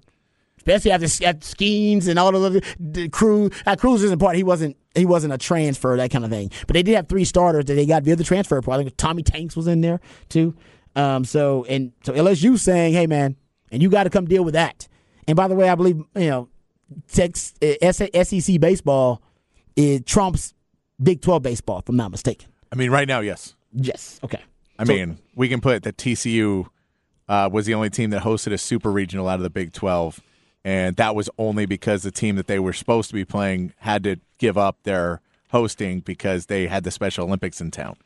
[0.58, 3.50] Especially after, after Skenes and all the other the crew.
[3.64, 4.36] Uh, Crews isn't part.
[4.36, 4.76] He wasn't.
[4.94, 6.50] He wasn't a transfer that kind of thing.
[6.66, 8.60] But they did have three starters that they got via the transfer.
[8.60, 8.78] part.
[8.78, 10.54] I think Tommy Tanks was in there too.
[10.94, 13.36] Um, so and so LSU saying, "Hey man,
[13.70, 14.88] and you got to come deal with that.
[15.28, 16.48] And by the way, I believe you know,
[17.12, 19.22] Tex, uh, SEC baseball
[19.76, 20.54] it trumps
[21.02, 22.48] Big Twelve baseball, if I'm not mistaken.
[22.72, 23.54] I mean, right now, yes.
[23.72, 24.18] Yes.
[24.24, 24.40] Okay.
[24.78, 26.66] I So- mean, we can put that TCU
[27.28, 30.20] uh, was the only team that hosted a super regional out of the Big 12,
[30.64, 34.02] and that was only because the team that they were supposed to be playing had
[34.04, 35.20] to give up their
[35.52, 37.96] hosting because they had the Special Olympics in town.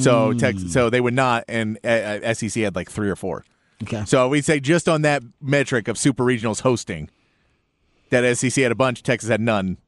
[0.00, 3.44] So, Tex- so they would not, and uh, uh, SEC had like three or four.
[3.84, 4.04] Okay.
[4.06, 7.10] So we'd say just on that metric of super regionals hosting,
[8.10, 9.78] that SEC had a bunch, Texas had none.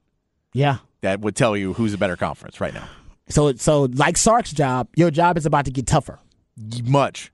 [0.53, 0.79] Yeah.
[1.03, 2.89] That would tell you who's a better conference right now.
[3.29, 6.19] So so like Sark's job, your job is about to get tougher.
[6.85, 7.33] much.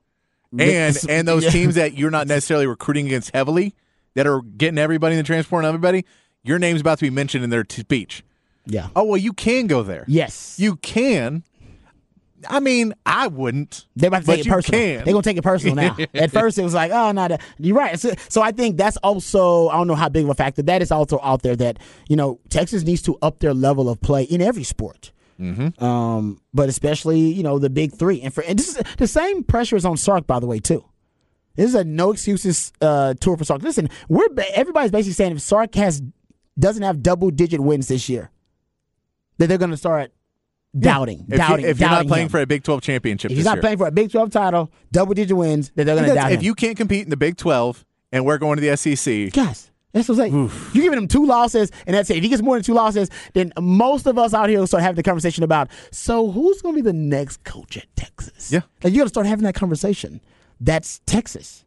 [0.58, 1.50] And and those yeah.
[1.50, 3.74] teams that you're not necessarily recruiting against heavily,
[4.14, 6.04] that are getting everybody in the transport and everybody,
[6.42, 8.22] your name's about to be mentioned in their t- speech.
[8.66, 8.88] Yeah.
[8.94, 10.04] Oh well, you can go there.
[10.08, 10.56] Yes.
[10.58, 11.44] you can.
[12.48, 13.86] I mean, I wouldn't.
[13.96, 14.80] They're about to take it personal.
[14.80, 15.04] Can.
[15.04, 15.96] They're gonna take it personal now.
[16.14, 17.98] At first, it was like, oh, no, that- you're right.
[17.98, 20.82] So, so I think that's also I don't know how big of a factor that
[20.82, 21.78] is also out there that
[22.08, 25.12] you know Texas needs to up their level of play in every sport.
[25.40, 25.82] Mm-hmm.
[25.82, 29.42] Um, but especially you know the big three, and for and this is the same
[29.42, 30.84] pressure is on Sark by the way too.
[31.56, 33.62] This is a no excuses uh, tour for Sark.
[33.62, 36.02] Listen, we're everybody's basically saying if Sark has
[36.58, 38.30] doesn't have double digit wins this year,
[39.38, 40.12] that they're gonna start
[40.78, 41.64] doubting, if, doubting.
[41.64, 42.30] you, if you're not playing him.
[42.30, 43.62] for a Big 12 championship, If he's not year.
[43.62, 46.40] playing for a Big 12 title, double digit wins, then they're going to doubt if
[46.40, 46.44] him.
[46.46, 50.08] you can't compete in the Big 12 and we're going to the SEC, Guys, that's
[50.08, 50.50] what I'm saying.
[50.72, 52.16] You're giving him two losses, and that's it.
[52.16, 54.82] If he gets more than two losses, then most of us out here will start
[54.82, 58.50] having the conversation about, so who's going to be the next coach at Texas?
[58.52, 58.60] Yeah.
[58.82, 60.20] Like, you got to start having that conversation.
[60.60, 61.64] That's Texas.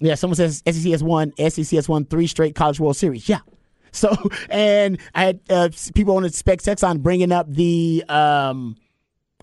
[0.00, 3.28] Yeah, someone says SEC has won, SEC has won three straight College World Series.
[3.28, 3.40] Yeah.
[3.92, 4.14] So,
[4.50, 8.76] and I had uh, people on the Spec Text on bringing up the um,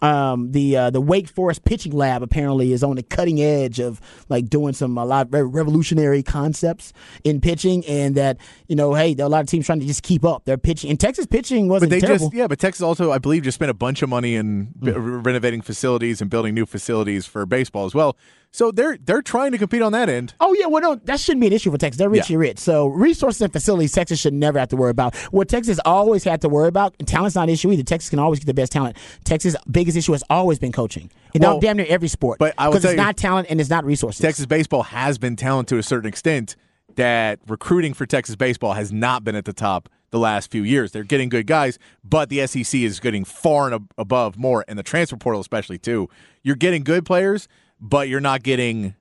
[0.01, 4.01] um, the uh, the Wake Forest pitching lab apparently is on the cutting edge of
[4.27, 6.91] like doing some a lot of very revolutionary concepts
[7.23, 9.85] in pitching, and that you know, hey, there are a lot of teams trying to
[9.85, 10.89] just keep up their pitching.
[10.89, 12.27] And Texas pitching wasn't But they terrible.
[12.27, 14.91] just yeah, but Texas also I believe just spent a bunch of money in b-
[14.91, 18.17] renovating facilities and building new facilities for baseball as well.
[18.55, 20.33] So they're they're trying to compete on that end.
[20.39, 21.97] Oh yeah, well no, that shouldn't be an issue for Texas.
[21.97, 22.37] They're rich, Yeah.
[22.37, 22.57] rich.
[22.57, 25.13] So resources and facilities, Texas should never have to worry about.
[25.31, 27.83] What Texas always had to worry about, and talent's not an issue either.
[27.83, 28.95] Texas can always get the best talent.
[29.25, 31.11] Texas' biggest issue has always been coaching.
[31.33, 32.39] In Well, damn near every sport.
[32.39, 34.21] but I because it's you- not talent and it's not resources.
[34.21, 36.55] Texas baseball has been talented to a certain extent
[36.95, 40.93] that recruiting for Texas baseball has not been at the top the last few years.
[40.93, 44.79] They're getting good guys, but the SEC is getting far and ab- above more, and
[44.79, 46.07] the transfer portal especially too.
[46.41, 48.95] You're getting good players, but you're not getting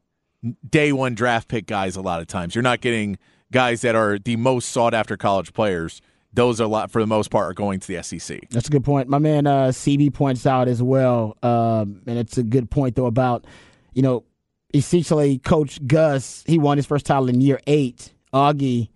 [0.68, 2.54] day one draft pick guys a lot of times.
[2.54, 3.18] You're not getting
[3.50, 6.02] guys that are the most sought after college players.
[6.32, 8.48] Those are a lot for the most part are going to the SEC.
[8.50, 9.08] That's a good point.
[9.08, 13.06] My man uh, CB points out as well, um, and it's a good point though
[13.06, 13.46] about
[13.92, 14.24] you know
[14.74, 16.42] essentially Coach Gus.
[16.46, 18.12] He won his first title in year eight.
[18.32, 18.88] Augie,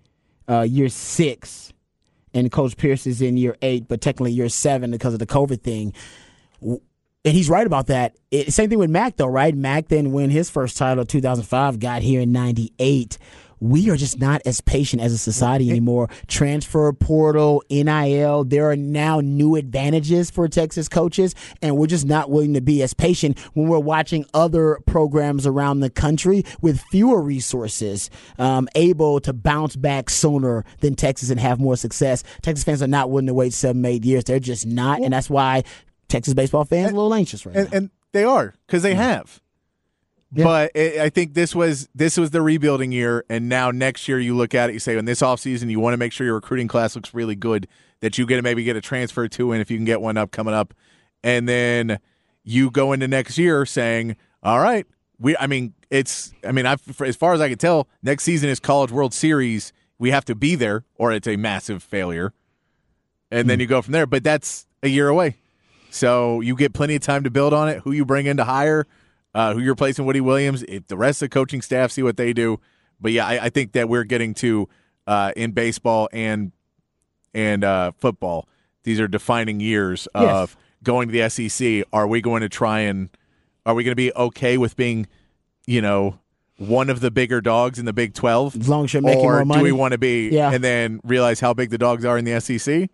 [0.48, 1.72] uh, year six,
[2.34, 5.62] and Coach Pierce is in year eight, but technically year seven because of the COVID
[5.62, 5.94] thing.
[7.28, 8.16] And he's right about that.
[8.30, 9.54] It, same thing with Mack though, right?
[9.54, 13.18] Mack then win his first title in 2005, got here in 98.
[13.60, 16.08] We are just not as patient as a society anymore.
[16.26, 22.30] Transfer portal, NIL, there are now new advantages for Texas coaches, and we're just not
[22.30, 27.20] willing to be as patient when we're watching other programs around the country with fewer
[27.20, 32.24] resources, um, able to bounce back sooner than Texas and have more success.
[32.40, 34.24] Texas fans are not willing to wait seven, eight years.
[34.24, 35.64] They're just not, and that's why
[36.08, 37.76] Texas baseball fans are a little anxious right and, now.
[37.76, 39.40] and they are because they have.
[40.32, 40.44] Yeah.
[40.44, 44.18] But it, I think this was this was the rebuilding year, and now next year
[44.18, 46.34] you look at it, you say in this offseason you want to make sure your
[46.34, 47.66] recruiting class looks really good,
[48.00, 50.18] that you get to maybe get a transfer to, and if you can get one
[50.18, 50.74] up coming up,
[51.22, 51.98] and then
[52.44, 54.86] you go into next year saying, all right,
[55.18, 55.36] we.
[55.38, 56.32] I mean, it's.
[56.44, 59.14] I mean, I've, for, as far as I can tell, next season is College World
[59.14, 59.72] Series.
[59.98, 62.32] We have to be there, or it's a massive failure,
[63.30, 63.62] and then hmm.
[63.62, 64.06] you go from there.
[64.06, 65.36] But that's a year away.
[65.90, 67.80] So you get plenty of time to build on it.
[67.80, 68.86] Who you bring in to hire,
[69.34, 72.16] uh, who you're replacing Woody Williams, if the rest of the coaching staff see what
[72.16, 72.60] they do.
[73.00, 74.68] But yeah, I, I think that we're getting to
[75.06, 76.52] uh, in baseball and
[77.34, 78.48] and uh, football.
[78.84, 81.84] These are defining years of going to the SEC.
[81.92, 83.08] Are we going to try and
[83.66, 85.06] are we going to be okay with being,
[85.66, 86.18] you know,
[86.56, 88.56] one of the bigger dogs in the Big Twelve?
[88.56, 90.50] As long as you're making or more do we want to be Yeah.
[90.52, 92.88] and then realize how big the dogs are in the SEC?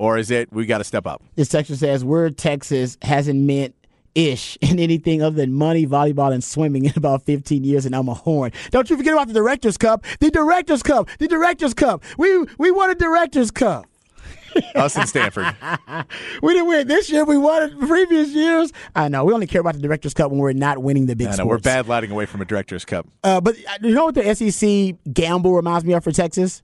[0.00, 1.22] Or is it we got to step up?
[1.34, 3.74] This Texas says we're Texas hasn't meant
[4.14, 8.08] ish in anything other than money, volleyball, and swimming in about 15 years, and I'm
[8.08, 8.50] a horn.
[8.70, 10.06] Don't you forget about the Directors Cup.
[10.20, 11.10] The Directors Cup.
[11.18, 12.02] The Directors Cup.
[12.16, 13.86] We we won a Directors Cup.
[14.74, 15.54] Us and Stanford.
[16.42, 17.26] we didn't win this year.
[17.26, 18.72] We won it previous years.
[18.96, 19.24] I know.
[19.24, 21.36] We only care about the Directors Cup when we're not winning the big I know,
[21.44, 21.50] sports.
[21.66, 23.06] we're bad lighting away from a Directors Cup.
[23.22, 26.62] Uh, but uh, you know what the SEC gamble reminds me of for Texas?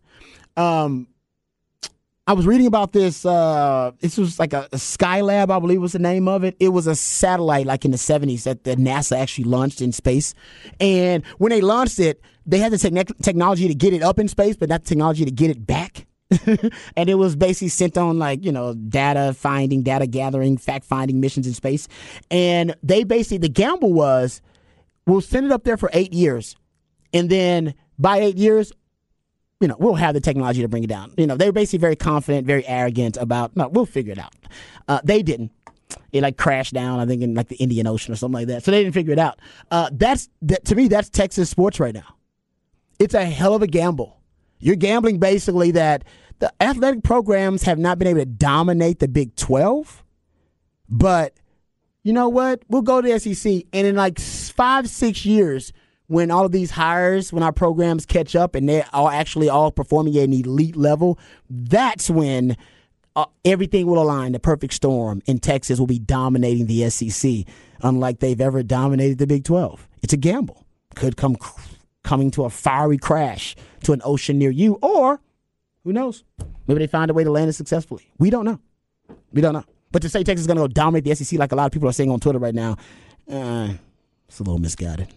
[0.56, 1.06] Um,
[2.28, 3.24] I was reading about this.
[3.24, 6.56] Uh, this was like a, a Skylab, I believe was the name of it.
[6.58, 10.34] It was a satellite like in the 70s that, that NASA actually launched in space.
[10.80, 14.26] And when they launched it, they had the techn technology to get it up in
[14.26, 16.06] space, but not the technology to get it back.
[16.96, 21.20] and it was basically sent on like you know data finding data gathering fact finding
[21.20, 21.86] missions in space
[22.32, 24.42] and they basically the gamble was
[25.06, 26.56] we'll send it up there for eight years
[27.12, 28.72] and then by eight years
[29.60, 31.12] you know we'll have the technology to bring it down.
[31.16, 34.34] You know they were basically very confident very arrogant about no we'll figure it out.
[34.88, 35.52] Uh, they didn't.
[36.12, 38.64] It like crashed down i think in like the indian ocean or something like that.
[38.64, 39.38] So they didn't figure it out.
[39.70, 42.16] Uh, that's that to me that's texas sports right now.
[42.98, 44.20] It's a hell of a gamble.
[44.58, 46.04] You're gambling basically that
[46.38, 50.04] the athletic programs have not been able to dominate the Big 12,
[50.88, 51.34] but
[52.02, 52.62] you know what?
[52.68, 55.72] We'll go to SEC, and in like five, six years,
[56.08, 59.70] when all of these hires, when our programs catch up and they're all actually all
[59.70, 61.18] performing at an elite level,
[61.50, 62.56] that's when
[63.16, 64.32] uh, everything will align.
[64.32, 67.44] The perfect storm in Texas will be dominating the SEC,
[67.82, 69.88] unlike they've ever dominated the Big 12.
[70.02, 70.64] It's a gamble.
[70.94, 71.36] Could come
[72.04, 75.20] coming to a fiery crash to an ocean near you, or
[75.82, 76.24] who knows?
[76.66, 78.10] Maybe they find a way to land it successfully.
[78.18, 78.60] We don't know.
[79.32, 79.64] We don't know.
[79.92, 81.72] But to say Texas is going to go dominate the SEC like a lot of
[81.72, 82.76] people are saying on Twitter right now,
[83.30, 83.70] uh,
[84.28, 85.08] it's a little misguided.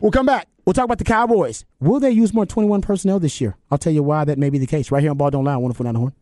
[0.00, 0.48] We'll come back.
[0.64, 1.64] We'll talk about the Cowboys.
[1.80, 3.56] Will they use more 21 personnel this year?
[3.70, 5.56] I'll tell you why that may be the case right here on Ball Don't Lie,
[5.56, 6.12] Wonderful Down the Horn.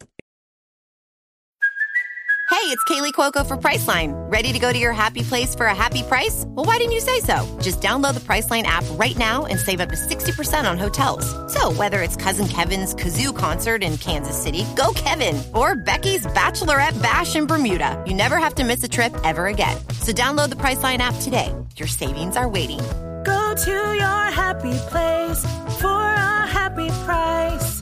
[2.52, 4.12] Hey, it's Kaley Cuoco for Priceline.
[4.30, 6.44] Ready to go to your happy place for a happy price?
[6.48, 7.58] Well, why didn't you say so?
[7.60, 11.26] Just download the Priceline app right now and save up to 60% on hotels.
[11.52, 17.00] So, whether it's Cousin Kevin's Kazoo concert in Kansas City, go Kevin, or Becky's Bachelorette
[17.02, 19.76] Bash in Bermuda, you never have to miss a trip ever again.
[20.00, 21.52] So, download the Priceline app today.
[21.76, 22.80] Your savings are waiting.
[23.24, 25.44] Go to your happy place
[25.80, 27.80] for a happy price.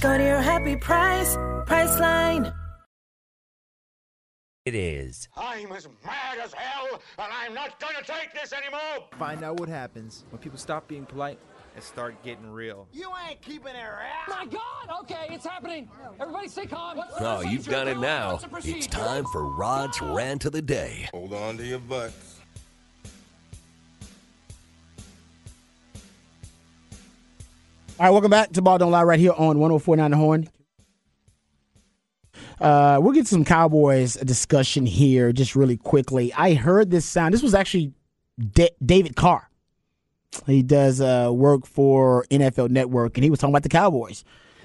[0.00, 1.36] Go to your happy price,
[1.66, 2.52] Priceline.
[4.64, 5.28] It is.
[5.36, 9.08] I'm as mad as hell, and I'm not gonna take this anymore!
[9.18, 11.38] Find out what happens when people stop being polite
[11.74, 12.86] and start getting real.
[12.92, 14.28] You ain't keeping it around!
[14.28, 15.00] My God!
[15.02, 15.88] Okay, it's happening.
[16.20, 16.96] Everybody stay calm.
[16.96, 18.38] What's Oh, you've done it now.
[18.64, 21.08] It's time for Rod's rant of the day.
[21.12, 22.31] Hold on to your butts.
[27.98, 30.48] All right, welcome back to Ball Don't Lie right here on 1049 The Horn.
[32.60, 36.32] Uh, we'll get some Cowboys discussion here just really quickly.
[36.32, 37.34] I heard this sound.
[37.34, 37.92] This was actually
[38.38, 39.48] D- David Carr.
[40.46, 44.24] He does uh, work for NFL Network, and he was talking about the Cowboys.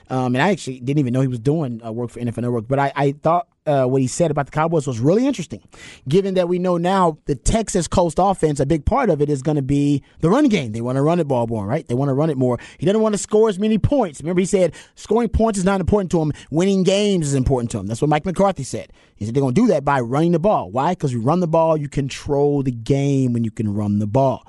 [0.09, 2.67] Um, and I actually didn't even know he was doing uh, work for NFL Network,
[2.67, 5.61] but I, I thought uh, what he said about the Cowboys was really interesting,
[6.07, 9.41] given that we know now the Texas Coast offense, a big part of it is
[9.41, 10.71] going to be the run game.
[10.71, 11.85] They want to run it ball more, right?
[11.85, 12.57] They want to run it more.
[12.77, 14.21] He doesn't want to score as many points.
[14.21, 16.31] Remember, he said scoring points is not important to him.
[16.49, 17.87] Winning games is important to him.
[17.87, 18.91] That's what Mike McCarthy said.
[19.15, 20.71] He said they're going to do that by running the ball.
[20.71, 20.93] Why?
[20.93, 24.47] Because you run the ball, you control the game when you can run the ball.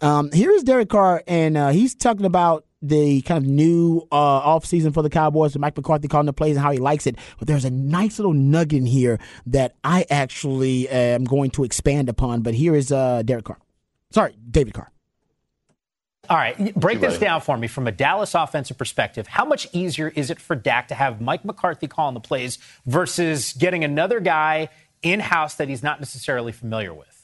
[0.00, 4.40] Um, here is Derek Carr, and uh, he's talking about the kind of new uh,
[4.42, 7.16] offseason for the Cowboys and Mike McCarthy calling the plays and how he likes it.
[7.38, 12.08] But there's a nice little nugget in here that I actually am going to expand
[12.08, 12.42] upon.
[12.42, 13.58] But here is uh, Derek Carr.
[14.10, 14.90] Sorry, David Carr.
[16.30, 19.26] All right, break this down for me from a Dallas offensive perspective.
[19.26, 23.54] How much easier is it for Dak to have Mike McCarthy calling the plays versus
[23.54, 24.68] getting another guy
[25.02, 27.17] in house that he's not necessarily familiar with?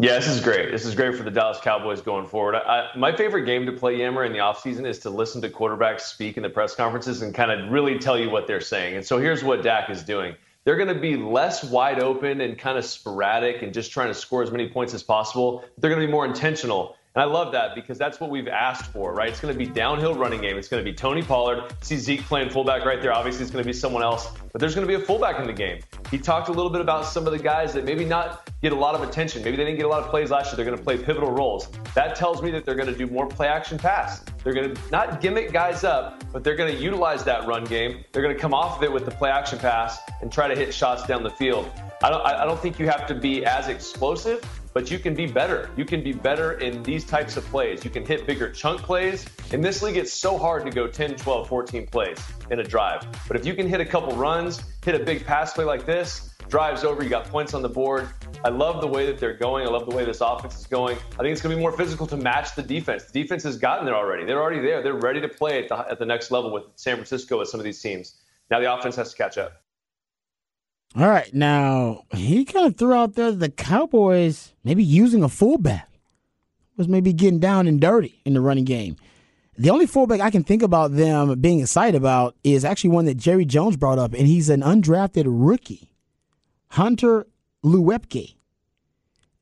[0.00, 0.70] Yeah, this is great.
[0.70, 2.54] This is great for the Dallas Cowboys going forward.
[2.54, 6.02] I, my favorite game to play Yammer in the offseason is to listen to quarterbacks
[6.02, 8.94] speak in the press conferences and kind of really tell you what they're saying.
[8.94, 10.36] And so here's what Dak is doing.
[10.62, 14.14] They're going to be less wide open and kind of sporadic and just trying to
[14.14, 15.64] score as many points as possible.
[15.78, 16.94] They're going to be more intentional.
[17.18, 19.28] And I love that because that's what we've asked for, right?
[19.28, 20.56] It's going to be downhill running game.
[20.56, 21.64] It's going to be Tony Pollard.
[21.80, 23.12] See Zeke playing fullback right there.
[23.12, 25.48] Obviously, it's going to be someone else, but there's going to be a fullback in
[25.48, 25.80] the game.
[26.12, 28.76] He talked a little bit about some of the guys that maybe not get a
[28.76, 29.42] lot of attention.
[29.42, 30.56] Maybe they didn't get a lot of plays last year.
[30.58, 31.68] They're going to play pivotal roles.
[31.96, 34.20] That tells me that they're going to do more play action pass.
[34.44, 38.04] They're going to not gimmick guys up, but they're going to utilize that run game.
[38.12, 40.54] They're going to come off of it with the play action pass and try to
[40.54, 41.68] hit shots down the field.
[42.00, 44.40] I don't, I don't think you have to be as explosive,
[44.78, 45.70] but you can be better.
[45.74, 47.84] You can be better in these types of plays.
[47.84, 49.26] You can hit bigger chunk plays.
[49.50, 52.16] In this league, it's so hard to go 10, 12, 14 plays
[52.52, 53.04] in a drive.
[53.26, 56.32] But if you can hit a couple runs, hit a big pass play like this,
[56.48, 58.08] drives over, you got points on the board.
[58.44, 59.66] I love the way that they're going.
[59.66, 60.96] I love the way this offense is going.
[60.96, 63.06] I think it's going to be more physical to match the defense.
[63.06, 64.26] The defense has gotten there already.
[64.26, 64.80] They're already there.
[64.80, 67.58] They're ready to play at the, at the next level with San Francisco with some
[67.58, 68.14] of these teams.
[68.48, 69.60] Now the offense has to catch up.
[70.96, 75.88] All right, now he kind of threw out there the Cowboys maybe using a fullback
[76.78, 78.96] was maybe getting down and dirty in the running game.
[79.58, 83.16] The only fullback I can think about them being excited about is actually one that
[83.16, 85.92] Jerry Jones brought up, and he's an undrafted rookie,
[86.68, 87.26] Hunter
[87.64, 88.36] Luepke.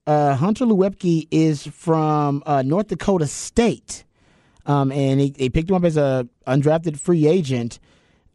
[0.06, 4.04] Uh, Hunter Luepke is from uh, North Dakota State,
[4.64, 7.78] um, and he, they picked him up as a undrafted free agent.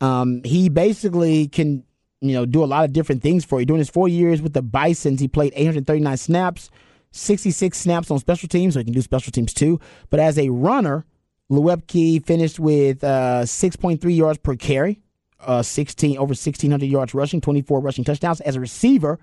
[0.01, 1.83] Um, he basically can
[2.21, 3.65] you know, do a lot of different things for you.
[3.65, 6.69] During his four years with the Bisons, he played 839 snaps,
[7.11, 9.79] 66 snaps on special teams, so he can do special teams too.
[10.09, 11.05] But as a runner,
[11.51, 15.01] Luepke finished with uh, 6.3 yards per carry,
[15.41, 18.39] uh, 16 over 1,600 yards rushing, 24 rushing touchdowns.
[18.41, 19.19] As a receiver,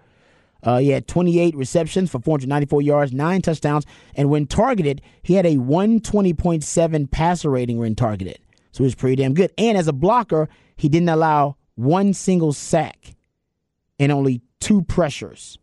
[0.65, 3.87] uh, he had 28 receptions for 494 yards, nine touchdowns,
[4.17, 8.41] and when targeted, he had a 120.7 passer rating when targeted.
[8.73, 9.53] So he was pretty damn good.
[9.57, 13.15] And as a blocker, he didn't allow one single sack
[13.99, 15.59] and only two pressures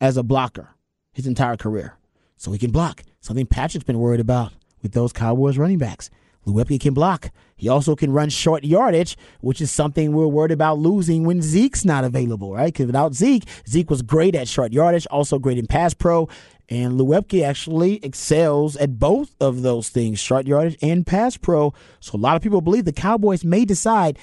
[0.00, 0.70] as a blocker
[1.12, 1.96] his entire career.
[2.36, 4.52] So he can block, something Patrick's been worried about
[4.82, 6.10] with those Cowboys running backs.
[6.46, 7.30] Luepke can block.
[7.56, 11.84] He also can run short yardage, which is something we're worried about losing when Zeke's
[11.84, 12.72] not available, right?
[12.72, 16.28] Because without Zeke, Zeke was great at short yardage, also great in pass pro.
[16.68, 21.72] And Luepke actually excels at both of those things, short yardage and pass pro.
[22.00, 24.18] So a lot of people believe the Cowboys may decide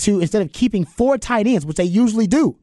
[0.00, 2.56] to instead of keeping four tight ends, which they usually do,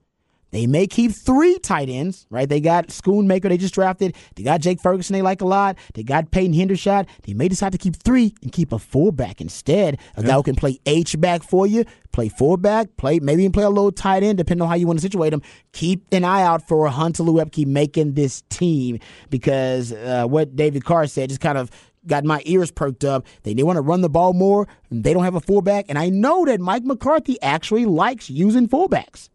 [0.51, 2.47] they may keep three tight ends, right?
[2.47, 4.15] They got Schoonmaker they just drafted.
[4.35, 5.77] They got Jake Ferguson they like a lot.
[5.93, 7.07] They got Peyton Hendershot.
[7.23, 9.99] They may decide to keep three and keep a fullback instead.
[10.15, 10.27] A yeah.
[10.27, 13.69] guy who can play H back for you, play fullback, play maybe even play a
[13.69, 15.41] little tight end, depending on how you want to situate them.
[15.73, 21.07] Keep an eye out for Hunter Luepke making this team because uh, what David Carr
[21.07, 21.69] said just kind of
[22.07, 23.25] got my ears perked up.
[23.43, 24.67] They, they want to run the ball more.
[24.89, 25.85] They don't have a fullback.
[25.89, 29.29] And I know that Mike McCarthy actually likes using fullbacks.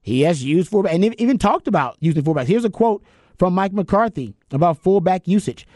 [0.00, 2.46] He has used fullback and even talked about using fullbacks.
[2.46, 3.02] Here's a quote
[3.38, 5.66] from Mike McCarthy about fullback usage.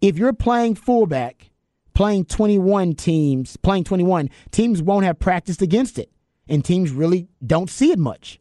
[0.00, 1.50] If you're playing fullback,
[1.94, 6.10] playing 21 teams, playing 21, teams won't have practiced against it.
[6.48, 8.40] And teams really don't see it much.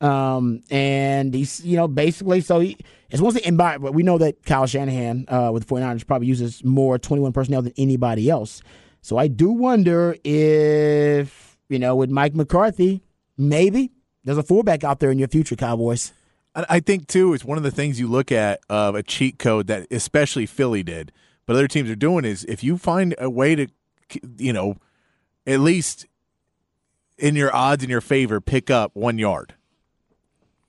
[0.00, 2.76] Um, and he's, you know, basically, so he,
[3.10, 6.62] it's one thing, but we know that Kyle Shanahan uh, with the 49ers probably uses
[6.64, 8.62] more 21 personnel than anybody else.
[9.00, 13.02] So I do wonder if, you know, with Mike McCarthy,
[13.38, 13.92] maybe
[14.24, 16.12] there's a fullback out there in your future, Cowboys.
[16.54, 19.66] I think, too, it's one of the things you look at of a cheat code
[19.66, 21.12] that especially Philly did,
[21.44, 23.66] but other teams are doing is if you find a way to,
[24.38, 24.76] you know,
[25.46, 26.06] at least
[27.18, 29.54] in your odds in your favor, pick up one yard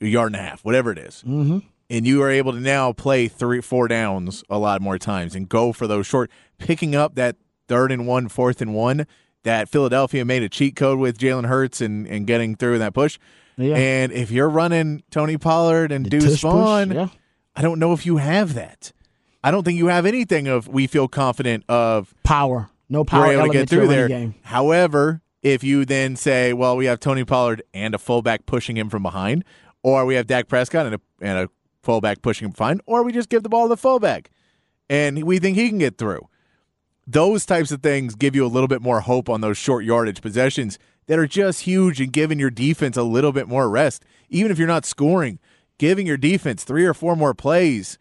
[0.02, 1.24] a yard and a half, whatever it is.
[1.26, 1.60] Mm-hmm.
[1.90, 5.48] And you are able to now play three, four downs a lot more times and
[5.48, 7.38] go for those short, picking up that
[7.68, 9.08] third and one, fourth and one
[9.44, 13.18] that Philadelphia made a cheat code with Jalen Hurts and, and getting through that push.
[13.56, 13.76] Yeah.
[13.76, 17.08] And if you're running Tony Pollard and the Deuce Vaughn, yeah.
[17.56, 18.92] I don't know if you have that.
[19.44, 22.70] I don't think you have anything of we feel confident of power.
[22.90, 24.08] No power able to get through there.
[24.10, 24.36] Game.
[24.44, 28.90] However, if you then say, well, we have Tony Pollard and a fullback pushing him
[28.90, 29.46] from behind,
[29.84, 31.50] or we have Dak Prescott and a, and a
[31.84, 34.30] fullback pushing him fine, or we just give the ball to the fullback
[34.90, 36.28] and we think he can get through.
[37.06, 40.22] Those types of things give you a little bit more hope on those short yardage
[40.22, 44.04] possessions that are just huge and giving your defense a little bit more rest.
[44.30, 45.40] Even if you're not scoring,
[45.78, 47.98] giving your defense three or four more plays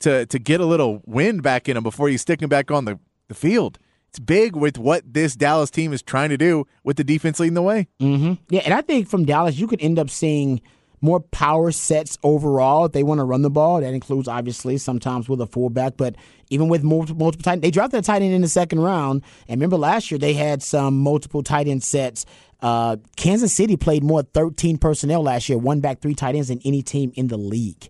[0.00, 2.84] to to get a little wind back in them before you stick them back on
[2.84, 2.98] the,
[3.28, 3.78] the field.
[4.08, 7.54] It's big with what this Dallas team is trying to do with the defense leading
[7.54, 7.88] the way.
[8.00, 8.34] Mm-hmm.
[8.48, 10.60] Yeah, and I think from Dallas, you could end up seeing–
[11.00, 13.80] more power sets overall if they want to run the ball.
[13.80, 16.16] That includes obviously sometimes with a fullback, but
[16.50, 19.22] even with multiple, multiple tight, they drafted a tight end in the second round.
[19.48, 22.26] And remember last year they had some multiple tight end sets.
[22.60, 26.60] Uh, Kansas City played more 13 personnel last year, one back, three tight ends than
[26.64, 27.88] any team in the league.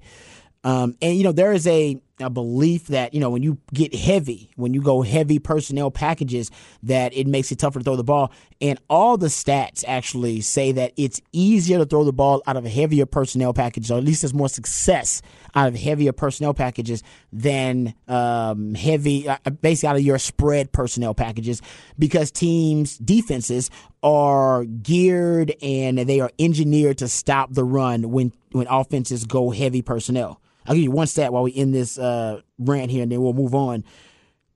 [0.65, 3.95] Um, and you know there is a a belief that you know when you get
[3.95, 6.51] heavy, when you go heavy personnel packages,
[6.83, 8.33] that it makes it tougher to throw the ball.
[8.61, 12.65] And all the stats actually say that it's easier to throw the ball out of
[12.65, 15.23] a heavier personnel package, or at least there's more success
[15.55, 17.03] out of heavier personnel packages
[17.33, 21.63] than um, heavy, uh, basically out of your spread personnel packages,
[21.99, 23.71] because teams' defenses
[24.03, 29.83] are geared and they are engineered to stop the run when when offenses go heavy
[29.83, 30.41] personnel.
[30.69, 33.33] I'll give you one stat while we end this uh, rant here, and then we'll
[33.33, 33.85] move on.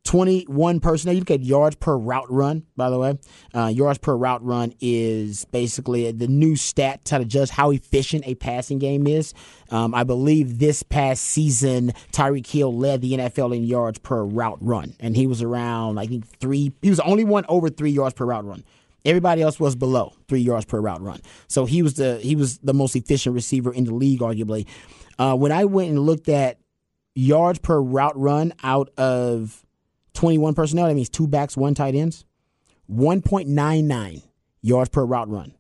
[0.05, 1.15] 21 personnel.
[1.15, 3.19] You look at yards per route run, by the way.
[3.55, 8.35] Uh, yards per route run is basically the new stat to judge how efficient a
[8.35, 9.33] passing game is.
[9.71, 14.59] Um, I believe this past season, Tyreek Hill led the NFL in yards per route
[14.61, 16.73] run, and he was around, I think, three.
[16.83, 18.65] He was the only one over three yards per route run.
[19.05, 21.21] Everybody else was below three yards per route run.
[21.49, 24.67] So he was the he was the most efficient receiver in the league, arguably.
[25.19, 26.59] Uh, when I went and looked at
[27.15, 29.65] yards per route run out of
[30.15, 32.25] 21 personnel, that means two backs, one tight ends,
[32.91, 34.23] 1.99
[34.63, 35.55] yards per route run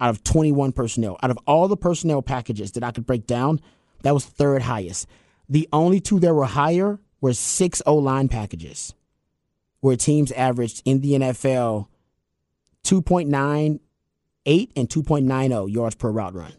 [0.00, 1.18] out of 21 personnel.
[1.22, 3.60] Out of all the personnel packages that I could break down,
[4.02, 5.06] that was third highest.
[5.48, 8.94] The only two that were higher were six O line packages,
[9.80, 11.88] where teams averaged in the NFL
[12.84, 13.80] 2.98
[14.76, 16.52] and 2.90 yards per route run.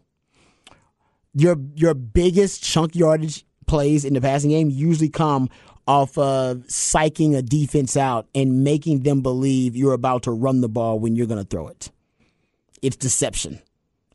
[1.33, 5.49] Your your biggest chunk yardage plays in the passing game usually come
[5.87, 10.69] off of psyching a defense out and making them believe you're about to run the
[10.69, 11.89] ball when you're going to throw it.
[12.81, 13.61] It's deception.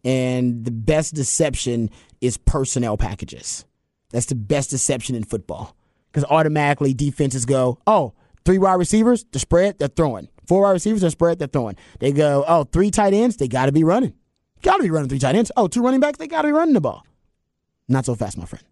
[0.05, 1.91] And the best deception
[2.21, 3.65] is personnel packages.
[4.11, 5.75] That's the best deception in football.
[6.13, 10.29] Because automatically defenses go, oh, three wide receivers, the spread, they're throwing.
[10.47, 11.77] Four wide receivers, they're spread, they're throwing.
[11.99, 14.15] They go, oh, three tight ends, they got to be running.
[14.63, 15.53] Got to be running three tight ends.
[15.57, 17.05] Oh, two running backs, they got to be running the ball.
[17.89, 18.65] Not so fast, my friend.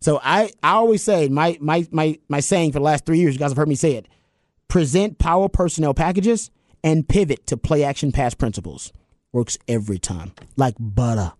[0.00, 3.34] So I, I always say my, my my my saying for the last three years,
[3.34, 4.06] you guys have heard me say it.
[4.68, 6.50] Present power personnel packages
[6.84, 8.92] and pivot to play action pass principles.
[9.32, 10.32] Works every time.
[10.56, 11.32] Like butter.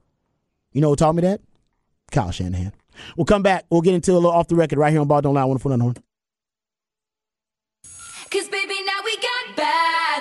[0.73, 1.41] You know who taught me that?
[2.11, 2.73] Kyle Shanahan.
[3.17, 3.67] We'll come back.
[3.71, 5.79] We'll get into a little off the record right here on Ball Don't Lie, Wonderful
[5.79, 5.97] Horn.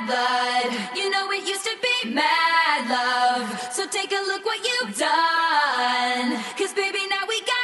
[0.05, 0.69] Blood.
[0.95, 3.73] You know it used to be mad love.
[3.73, 6.37] So take a look what you've done.
[6.57, 7.54] Cause baby, now we got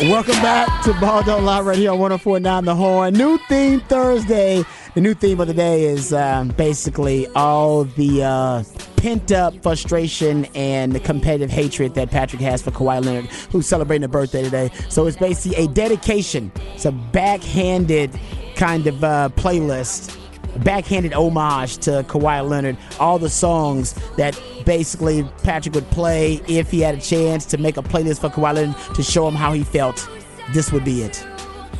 [0.00, 3.12] Welcome back to Ball Don't Lie right here on 1049 The Horn.
[3.12, 4.64] New theme Thursday.
[4.94, 8.64] The new theme of the day is um, basically all the uh,
[8.96, 14.04] pent up frustration and the competitive hatred that Patrick has for Kawhi Leonard, who's celebrating
[14.04, 14.70] a birthday today.
[14.88, 16.50] So it's basically a dedication.
[16.72, 18.18] It's a backhanded
[18.56, 20.19] kind of uh, playlist
[20.58, 22.76] backhanded homage to Kawhi Leonard.
[22.98, 27.76] All the songs that basically Patrick would play if he had a chance to make
[27.76, 30.08] a playlist for Kawhi Leonard to show him how he felt.
[30.52, 31.24] This would be it.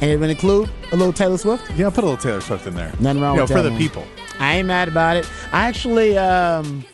[0.01, 1.71] And it would include a little Taylor Swift.
[1.77, 2.93] Yeah, put a little Taylor Swift in there.
[3.01, 4.05] Nothing wrong you know, for the people.
[4.39, 5.31] I ain't mad about it.
[5.53, 6.85] I actually, um,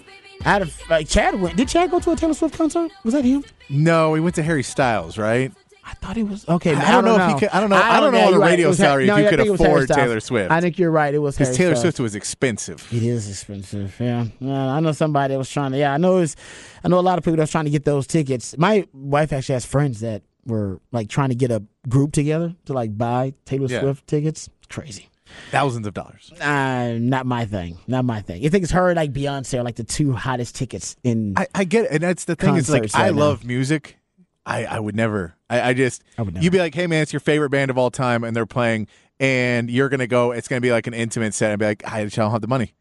[0.45, 1.57] out of uh, Chad went.
[1.57, 2.91] Did Chad go to a Taylor Swift concert?
[3.05, 3.45] Was that him?
[3.69, 5.53] No, we went to Harry Styles, right?
[5.89, 6.73] I thought he was okay.
[6.75, 8.39] I man, don't know if he could- I don't know- I don't know on the
[8.41, 10.51] radio was salary if you I could afford Taylor Swift.
[10.51, 11.15] I think you're right.
[11.15, 11.77] It was Because Taylor.
[11.77, 12.87] Swift was expensive.
[12.93, 13.95] It is expensive.
[14.01, 14.27] Yeah.
[14.41, 14.73] yeah.
[14.75, 15.79] I know somebody that was trying to.
[15.79, 16.19] Yeah, I know.
[16.19, 16.35] It's.
[16.83, 18.59] I know a lot of people that was trying to get those tickets.
[18.59, 22.73] My wife actually has friends that were like trying to get a group together to
[22.73, 23.81] like buy Taylor Yeah.
[23.81, 24.49] Swift tickets.
[24.69, 25.09] Crazy.
[25.53, 26.33] Thousands of dollars.
[26.41, 27.79] Uh, not my thing.
[27.87, 28.43] Not my thing.
[28.43, 31.35] You think it's her, like Beyonce, are like the two hottest tickets in.
[31.37, 31.91] I, I get it.
[31.93, 33.21] And that's the thing is like, Concerts I right now.
[33.21, 33.99] love music.
[34.45, 35.36] I, I would never.
[35.49, 36.03] I, I just.
[36.19, 36.45] I would never.
[36.45, 38.89] You'd be like, hey, man, it's your favorite band of all time, and they're playing,
[39.21, 41.67] and you're going to go, it's going to be like an intimate set, and be
[41.67, 42.75] like, I don't have the money.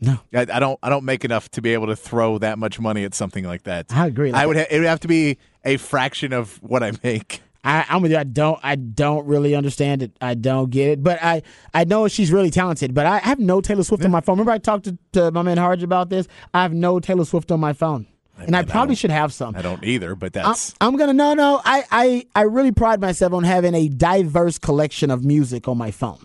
[0.00, 0.18] No.
[0.34, 0.78] I, I don't.
[0.82, 3.62] I don't make enough to be able to throw that much money at something like
[3.64, 3.86] that.
[3.90, 4.32] I agree.
[4.32, 4.56] Like I would.
[4.56, 7.40] Ha- it would have to be a fraction of what I make.
[7.64, 8.18] I, I'm with you.
[8.18, 8.58] I don't.
[8.64, 10.16] I don't really understand it.
[10.20, 11.04] I don't get it.
[11.04, 11.42] But I,
[11.72, 12.94] I know she's really talented.
[12.94, 14.34] But I have no Taylor Swift on my phone.
[14.34, 16.26] Remember, I talked to, to my man Harge about this.
[16.52, 18.08] I have no Taylor Swift on my phone,
[18.38, 19.54] and I probably should have some.
[19.56, 20.14] I don't either.
[20.14, 20.74] But I'm, that's.
[20.80, 21.60] I'm gonna no no.
[21.64, 25.90] I, I I really pride myself on having a diverse collection of music on my
[25.90, 26.24] phone.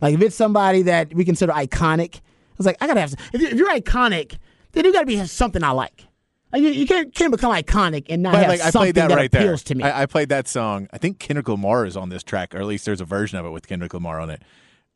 [0.00, 2.20] Like if it's somebody that we consider iconic, I
[2.58, 3.10] was like, I gotta have.
[3.10, 4.36] Some, if, you, you're iconic,
[4.72, 6.06] then you gotta be something I like.
[6.52, 9.10] Like, you, you can't can't become iconic and not But have like I something played
[9.10, 9.42] that, right there.
[9.42, 9.82] appeals to me.
[9.82, 10.88] I, I played that song.
[10.92, 13.46] I think Kendrick Lamar is on this track, or at least there's a version of
[13.46, 14.42] it with Kendrick Lamar on it.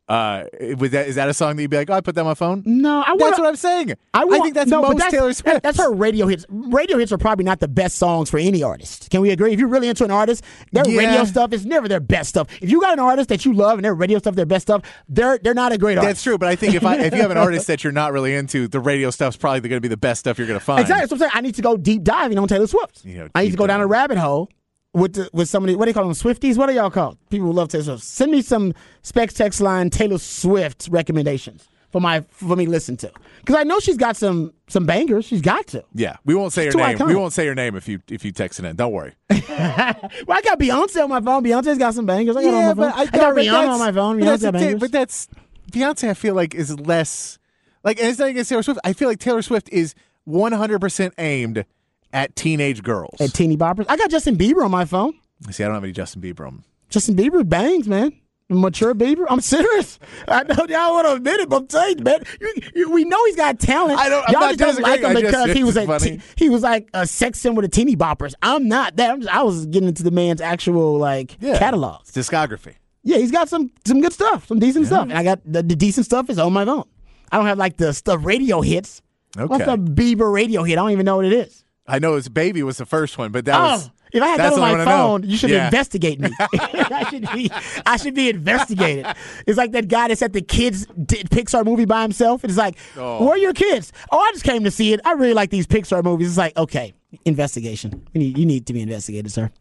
[0.09, 0.45] Uh,
[0.79, 2.27] was that is that a song that you'd be like, oh, I put that on
[2.27, 2.63] my phone?
[2.65, 3.93] No, I That's wanna- what I'm saying.
[4.13, 5.61] I, want, think that's no, most that's, Taylor that- Swift.
[5.63, 6.45] that's her radio hits.
[6.49, 9.11] Radio hits are probably not the best songs for any artist.
[9.11, 9.53] Can we agree?
[9.53, 10.97] If you're really into an artist, their Yeah.
[10.97, 12.47] radio stuff is never their best stuff.
[12.59, 14.81] If you got an artist that you love and their radio stuff their best stuff,
[15.07, 16.09] they're they're not a great artist.
[16.09, 18.11] That's true, but I think if I if you have an artist that you're not
[18.11, 20.65] really into, the radio stuff's probably going to be the best stuff you're going to
[20.65, 20.81] find.
[20.81, 21.01] Exactly.
[21.01, 21.31] That's what I'm saying.
[21.35, 23.05] I need to go deep diving on Taylor Swift.
[23.05, 24.49] You know, I need to go down a rabbit hole
[24.93, 25.75] with the, with somebody.
[25.75, 26.13] What do you call them?
[26.13, 26.57] Swifties?
[26.57, 27.17] What do y'all call?
[27.29, 28.03] People who love Taylor Swift.
[28.03, 32.95] Send me some specs text line Taylor Swift recommendations for my for me to listen
[32.97, 35.25] to because I know she's got some some bangers.
[35.25, 35.83] She's got to.
[35.93, 36.97] Yeah, we won't say It's your name.
[36.97, 37.07] iconic.
[37.07, 38.75] We won't say your name if you if you text it in.
[38.75, 39.13] Don't worry.
[39.59, 41.43] Well, I got Beyonce on my phone.
[41.43, 42.37] Beyonce's got some bangers.
[42.37, 42.99] I got her on my phone.
[42.99, 44.19] I, got no, but Rihanna on my phone.
[44.19, 44.79] But Rihanna's that's, got bangers.
[44.79, 45.27] but that's
[45.71, 46.09] Beyonce.
[46.09, 47.39] I feel like is less
[47.83, 48.79] like, and it's not against Taylor Swift.
[48.83, 51.65] I feel like Taylor Swift is 100 percent aimed
[52.13, 53.19] at teenage girls.
[53.19, 53.85] At teeny boppers.
[53.89, 55.13] I got Justin Bieber on my phone.
[55.51, 56.47] See, I don't have any Justin Bieber.
[56.47, 56.63] on.
[56.89, 58.11] Justin Bieber bangs, man.
[58.49, 59.25] mature Bieber.
[59.29, 59.99] I'm serious.
[60.27, 63.05] I know y'all want to admit it, but I'm telling you, man, you, you, we
[63.05, 63.99] know he's got talent.
[63.99, 65.05] I don't- I'm y'all not just don't like him.
[65.17, 67.71] I just- because he was a te- he was like uh, a sex symbol with
[67.71, 68.33] the teeny boppers.
[68.41, 69.11] I'm not that.
[69.11, 71.57] I'm just, I was getting into the man's actual like Yeah.
[71.59, 72.03] catalog.
[72.05, 72.73] Discography.
[73.03, 75.75] Yeah, he's got some some good stuff, some decent stuff, and I got the, the
[75.75, 76.83] decent stuff is on my phone.
[77.31, 79.01] I don't have like the stuff radio hits.
[79.37, 79.45] Okay.
[79.45, 80.73] What's a Bieber radio hit?
[80.73, 81.63] I don't even know what it is.
[81.89, 84.39] I know his baby was the first one, but that oh, was if I had
[84.39, 85.65] that on my I phone, you should Yeah.
[85.65, 86.29] investigate me.
[86.53, 87.51] I should be,
[87.85, 89.05] I should be investigated.
[89.45, 92.43] It's like that guy that's at the kids d- Pixar movie by himself.
[92.43, 93.23] It's like, Oh.
[93.25, 93.91] where are your kids?
[94.11, 94.99] Oh, I just came to see it.
[95.05, 96.27] I really like these Pixar movies.
[96.29, 96.93] It's like, okay,
[97.25, 98.07] investigation.
[98.13, 99.51] You need, you need to be investigated, sir.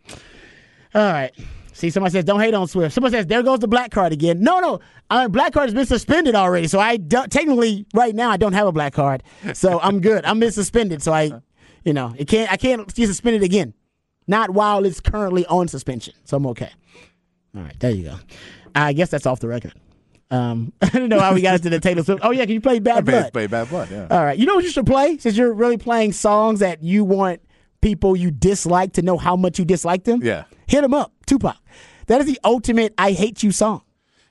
[0.94, 1.32] All right.
[1.74, 2.92] See, somebody says, don't hate on Swift.
[2.92, 4.40] Somebody says, there goes the black card again.
[4.40, 4.80] No, no.
[5.10, 6.66] Uh, black card has been suspended already.
[6.66, 9.22] So I don't, technically, right now, I don't have a black card.
[9.52, 10.24] So I'm good.
[10.24, 11.02] I'm been suspended.
[11.04, 11.30] So I,
[11.88, 13.72] you know, it can't, I can't get suspended again.
[14.26, 16.12] Not while it's currently on suspension.
[16.24, 16.70] So I'm okay.
[17.56, 17.74] All right.
[17.80, 18.16] There you go.
[18.74, 19.72] I guess that's off the record.
[20.30, 22.20] Um, I don't know how we got into the Taylor Swift.
[22.22, 22.44] Oh, yeah.
[22.44, 23.32] Can you play Bad Blood?
[23.32, 24.06] Play Bad Blood, yeah.
[24.10, 24.38] All right.
[24.38, 25.16] You know what you should play?
[25.16, 27.40] Since you're really playing songs that you want
[27.80, 30.20] people you dislike to know how much you dislike them.
[30.22, 30.44] Yeah.
[30.66, 31.10] Hit them up.
[31.26, 31.56] Tupac.
[32.06, 33.80] That is the ultimate I hate you song.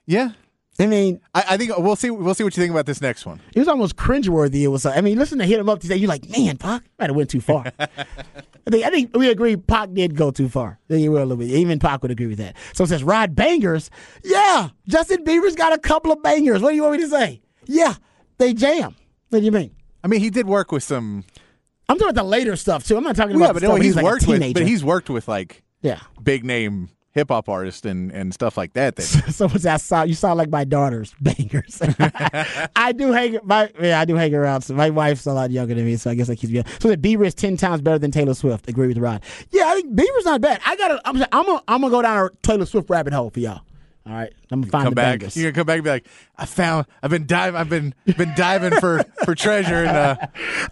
[0.06, 0.34] Yeah.
[0.80, 2.12] I mean, I, I think we'll see.
[2.12, 3.42] We'll see what you think about this next one.
[3.56, 4.62] it was almost cringeworthy.
[4.62, 4.86] It was.
[4.86, 5.96] uh, I mean, listen to hit him up today.
[5.96, 7.66] You're like, man, Pac might have went too far.
[7.80, 8.86] I think.
[8.86, 9.56] I think we agree.
[9.58, 10.80] Pac did go too far.
[10.88, 11.50] He will a little bit.
[11.50, 12.56] Even Pac would agree with that.
[12.74, 13.90] So it says Rod bangers.
[14.24, 16.62] Yeah, Justin Bieber's got a couple of bangers.
[16.62, 17.42] What do you want me to say?
[17.66, 17.96] Yeah,
[18.38, 18.96] they jam.
[19.30, 19.72] What do you mean?
[20.04, 21.24] I mean, he did work with some.
[21.90, 22.98] I'm talking about the later stuff too.
[22.98, 24.54] I'm not talking Yeah, about but the no, he's he was like a worked with.
[24.54, 26.02] But he's worked with like yeah.
[26.22, 28.96] big name hip hop artists and and stuff like that.
[28.96, 31.82] That Someone said, I saw, you sound like my daughter's bangers.
[32.76, 34.62] I do hang, my, yeah, I do hang around.
[34.62, 36.64] So my wife's a lot younger than me, so I guess that keeps me.
[36.80, 38.70] So that Bieber is 10 times better than Taylor Swift.
[38.70, 39.22] Agree with Rod.
[39.52, 40.62] Yeah, I think Bieber's not bad.
[40.66, 43.40] I gotta, I'm, I'm gonna, I'm gonna go down a Taylor Swift rabbit hole for
[43.40, 43.62] y'all.
[44.06, 44.32] All right.
[44.52, 45.20] I'm gonna find come the back.
[45.20, 45.36] bangers.
[45.36, 46.08] You're gonna come back and be like,
[46.38, 46.86] I found.
[47.04, 47.60] I've been diving.
[47.60, 49.84] I've been been diving for for treasure.
[49.84, 50.16] And uh,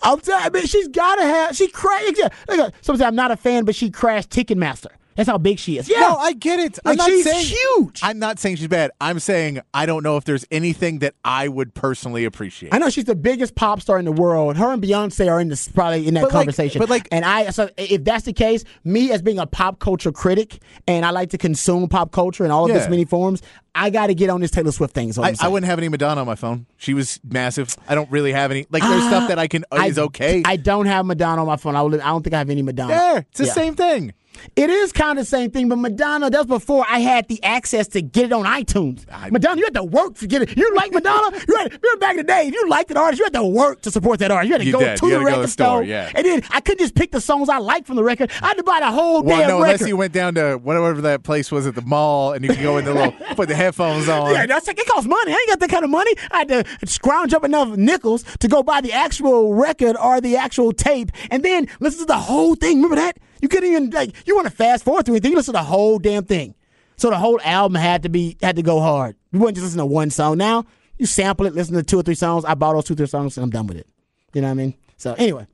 [0.03, 2.15] I'm telling you, she's gotta have, she crashed.
[2.47, 4.91] Someone said, I'm not a fan, but she crashed Ticketmaster.
[5.15, 5.87] That's how big she is.
[5.89, 6.01] Yeah.
[6.01, 6.77] no, I get it.
[6.83, 7.99] I'm Like, not she's saying huge.
[8.03, 8.91] I'm not saying she's bad.
[8.99, 12.73] I'm saying I don't know if there's anything that I would personally appreciate.
[12.73, 14.57] I know she's the biggest pop star in the world.
[14.57, 16.79] Her and Beyonce are in this probably in that But, like- conversation.
[16.79, 20.11] but, like- and I so if that's the case, me as being a pop culture
[20.11, 23.41] critic and I like to consume pop culture in all of its many forms,
[23.73, 25.09] I got to get on this Taylor Swift thing.
[25.09, 25.51] is I, I'm I saying.
[25.53, 26.65] wouldn't have any Madonna on my phone.
[26.77, 27.75] She was massive.
[27.89, 28.65] I don't really have any.
[28.69, 30.43] Like there's ah, stuff that I can I- is okay.
[30.45, 31.75] I don't have Madonna on my phone.
[31.75, 32.93] I, will, I don't think I have any Madonna.
[32.93, 33.53] there, it's the Yeah.
[33.53, 34.13] same thing.
[34.55, 37.43] It is kind of the same thing, but Madonna, that was before I had the
[37.43, 39.05] access to get it on iTunes.
[39.31, 40.57] Madonna, you had to work to get it.
[40.57, 41.37] You like Madonna?
[41.47, 43.43] you had, remember back in the day, if you liked an artist, you had to
[43.43, 44.47] work to support that artist.
[44.47, 44.97] You had to You go did.
[44.97, 45.83] to You the to record the store, store.
[45.83, 46.11] yeah.
[46.15, 48.31] And then I couldn't just pick the songs I liked from the record.
[48.41, 49.73] I had to buy the whole Well, damn no, record.
[49.75, 52.63] unless you went down to whatever that place was at the mall, and you could
[52.63, 54.31] go in the little put the headphones on.
[54.33, 55.31] Yeah, that's like it costs money.
[55.33, 56.11] I ain't got that kind of money.
[56.31, 60.37] I had to scrounge up enough nickels to go buy the actual record or the
[60.37, 62.77] actual tape, and then listen to the whole thing.
[62.77, 63.17] Remember that?
[63.41, 65.31] You couldn't even like you want to fast forward through anything.
[65.31, 66.55] You listen to the whole damn thing.
[66.97, 69.15] So the whole album had to be had to go hard.
[69.31, 70.37] You wouldn't just listen to one song.
[70.37, 70.65] Now
[70.97, 72.45] you sample it, listen to two or three songs.
[72.45, 73.87] I bought those two or three songs, and I'm done with it.
[74.33, 74.75] You know what I mean?
[74.97, 75.47] So anyway.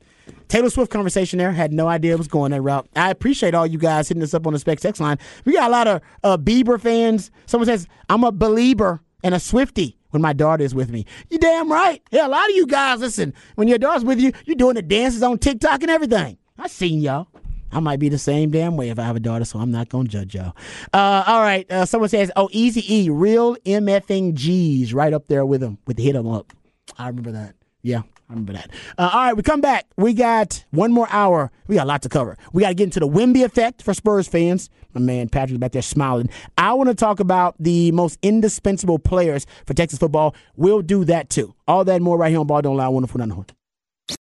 [0.47, 1.51] Taylor Swift conversation there.
[1.51, 2.87] Had no idea it was going that route.
[2.95, 5.17] I appreciate all you guys hitting us up on the Specs X line.
[5.45, 7.31] We got a lot of uh, Bieber fans.
[7.47, 11.05] Someone says, I'm a believer and a Swifty when my daughter is with me.
[11.29, 12.01] You damn right.
[12.11, 14.81] Yeah, a lot of you guys, listen, when your daughter's with you, you're doing the
[14.81, 16.37] dances on TikTok and everything.
[16.57, 17.27] I seen y'all.
[17.71, 19.89] I might be the same damn way if I have a daughter, so I'm not
[19.89, 20.53] gonna judge y'all.
[20.93, 21.69] Uh, all right.
[21.71, 25.97] Uh, someone says, "Oh, Easy E, real MFing G's, right up there with him, with
[25.97, 26.53] the hit 'em up."
[26.97, 27.55] I remember that.
[27.83, 28.69] Yeah, I remember that.
[28.97, 29.87] Uh, all right, we come back.
[29.97, 31.51] We got one more hour.
[31.67, 32.37] We got a lot to cover.
[32.53, 34.69] We got to get into the Wemby effect for Spurs fans.
[34.93, 36.29] My man Patrick's back there smiling.
[36.57, 40.35] I want to talk about the most indispensable players for Texas football.
[40.55, 41.55] We'll do that too.
[41.67, 42.87] All that more right here on Ball Don't Lie.
[42.89, 43.53] Wonderful, not.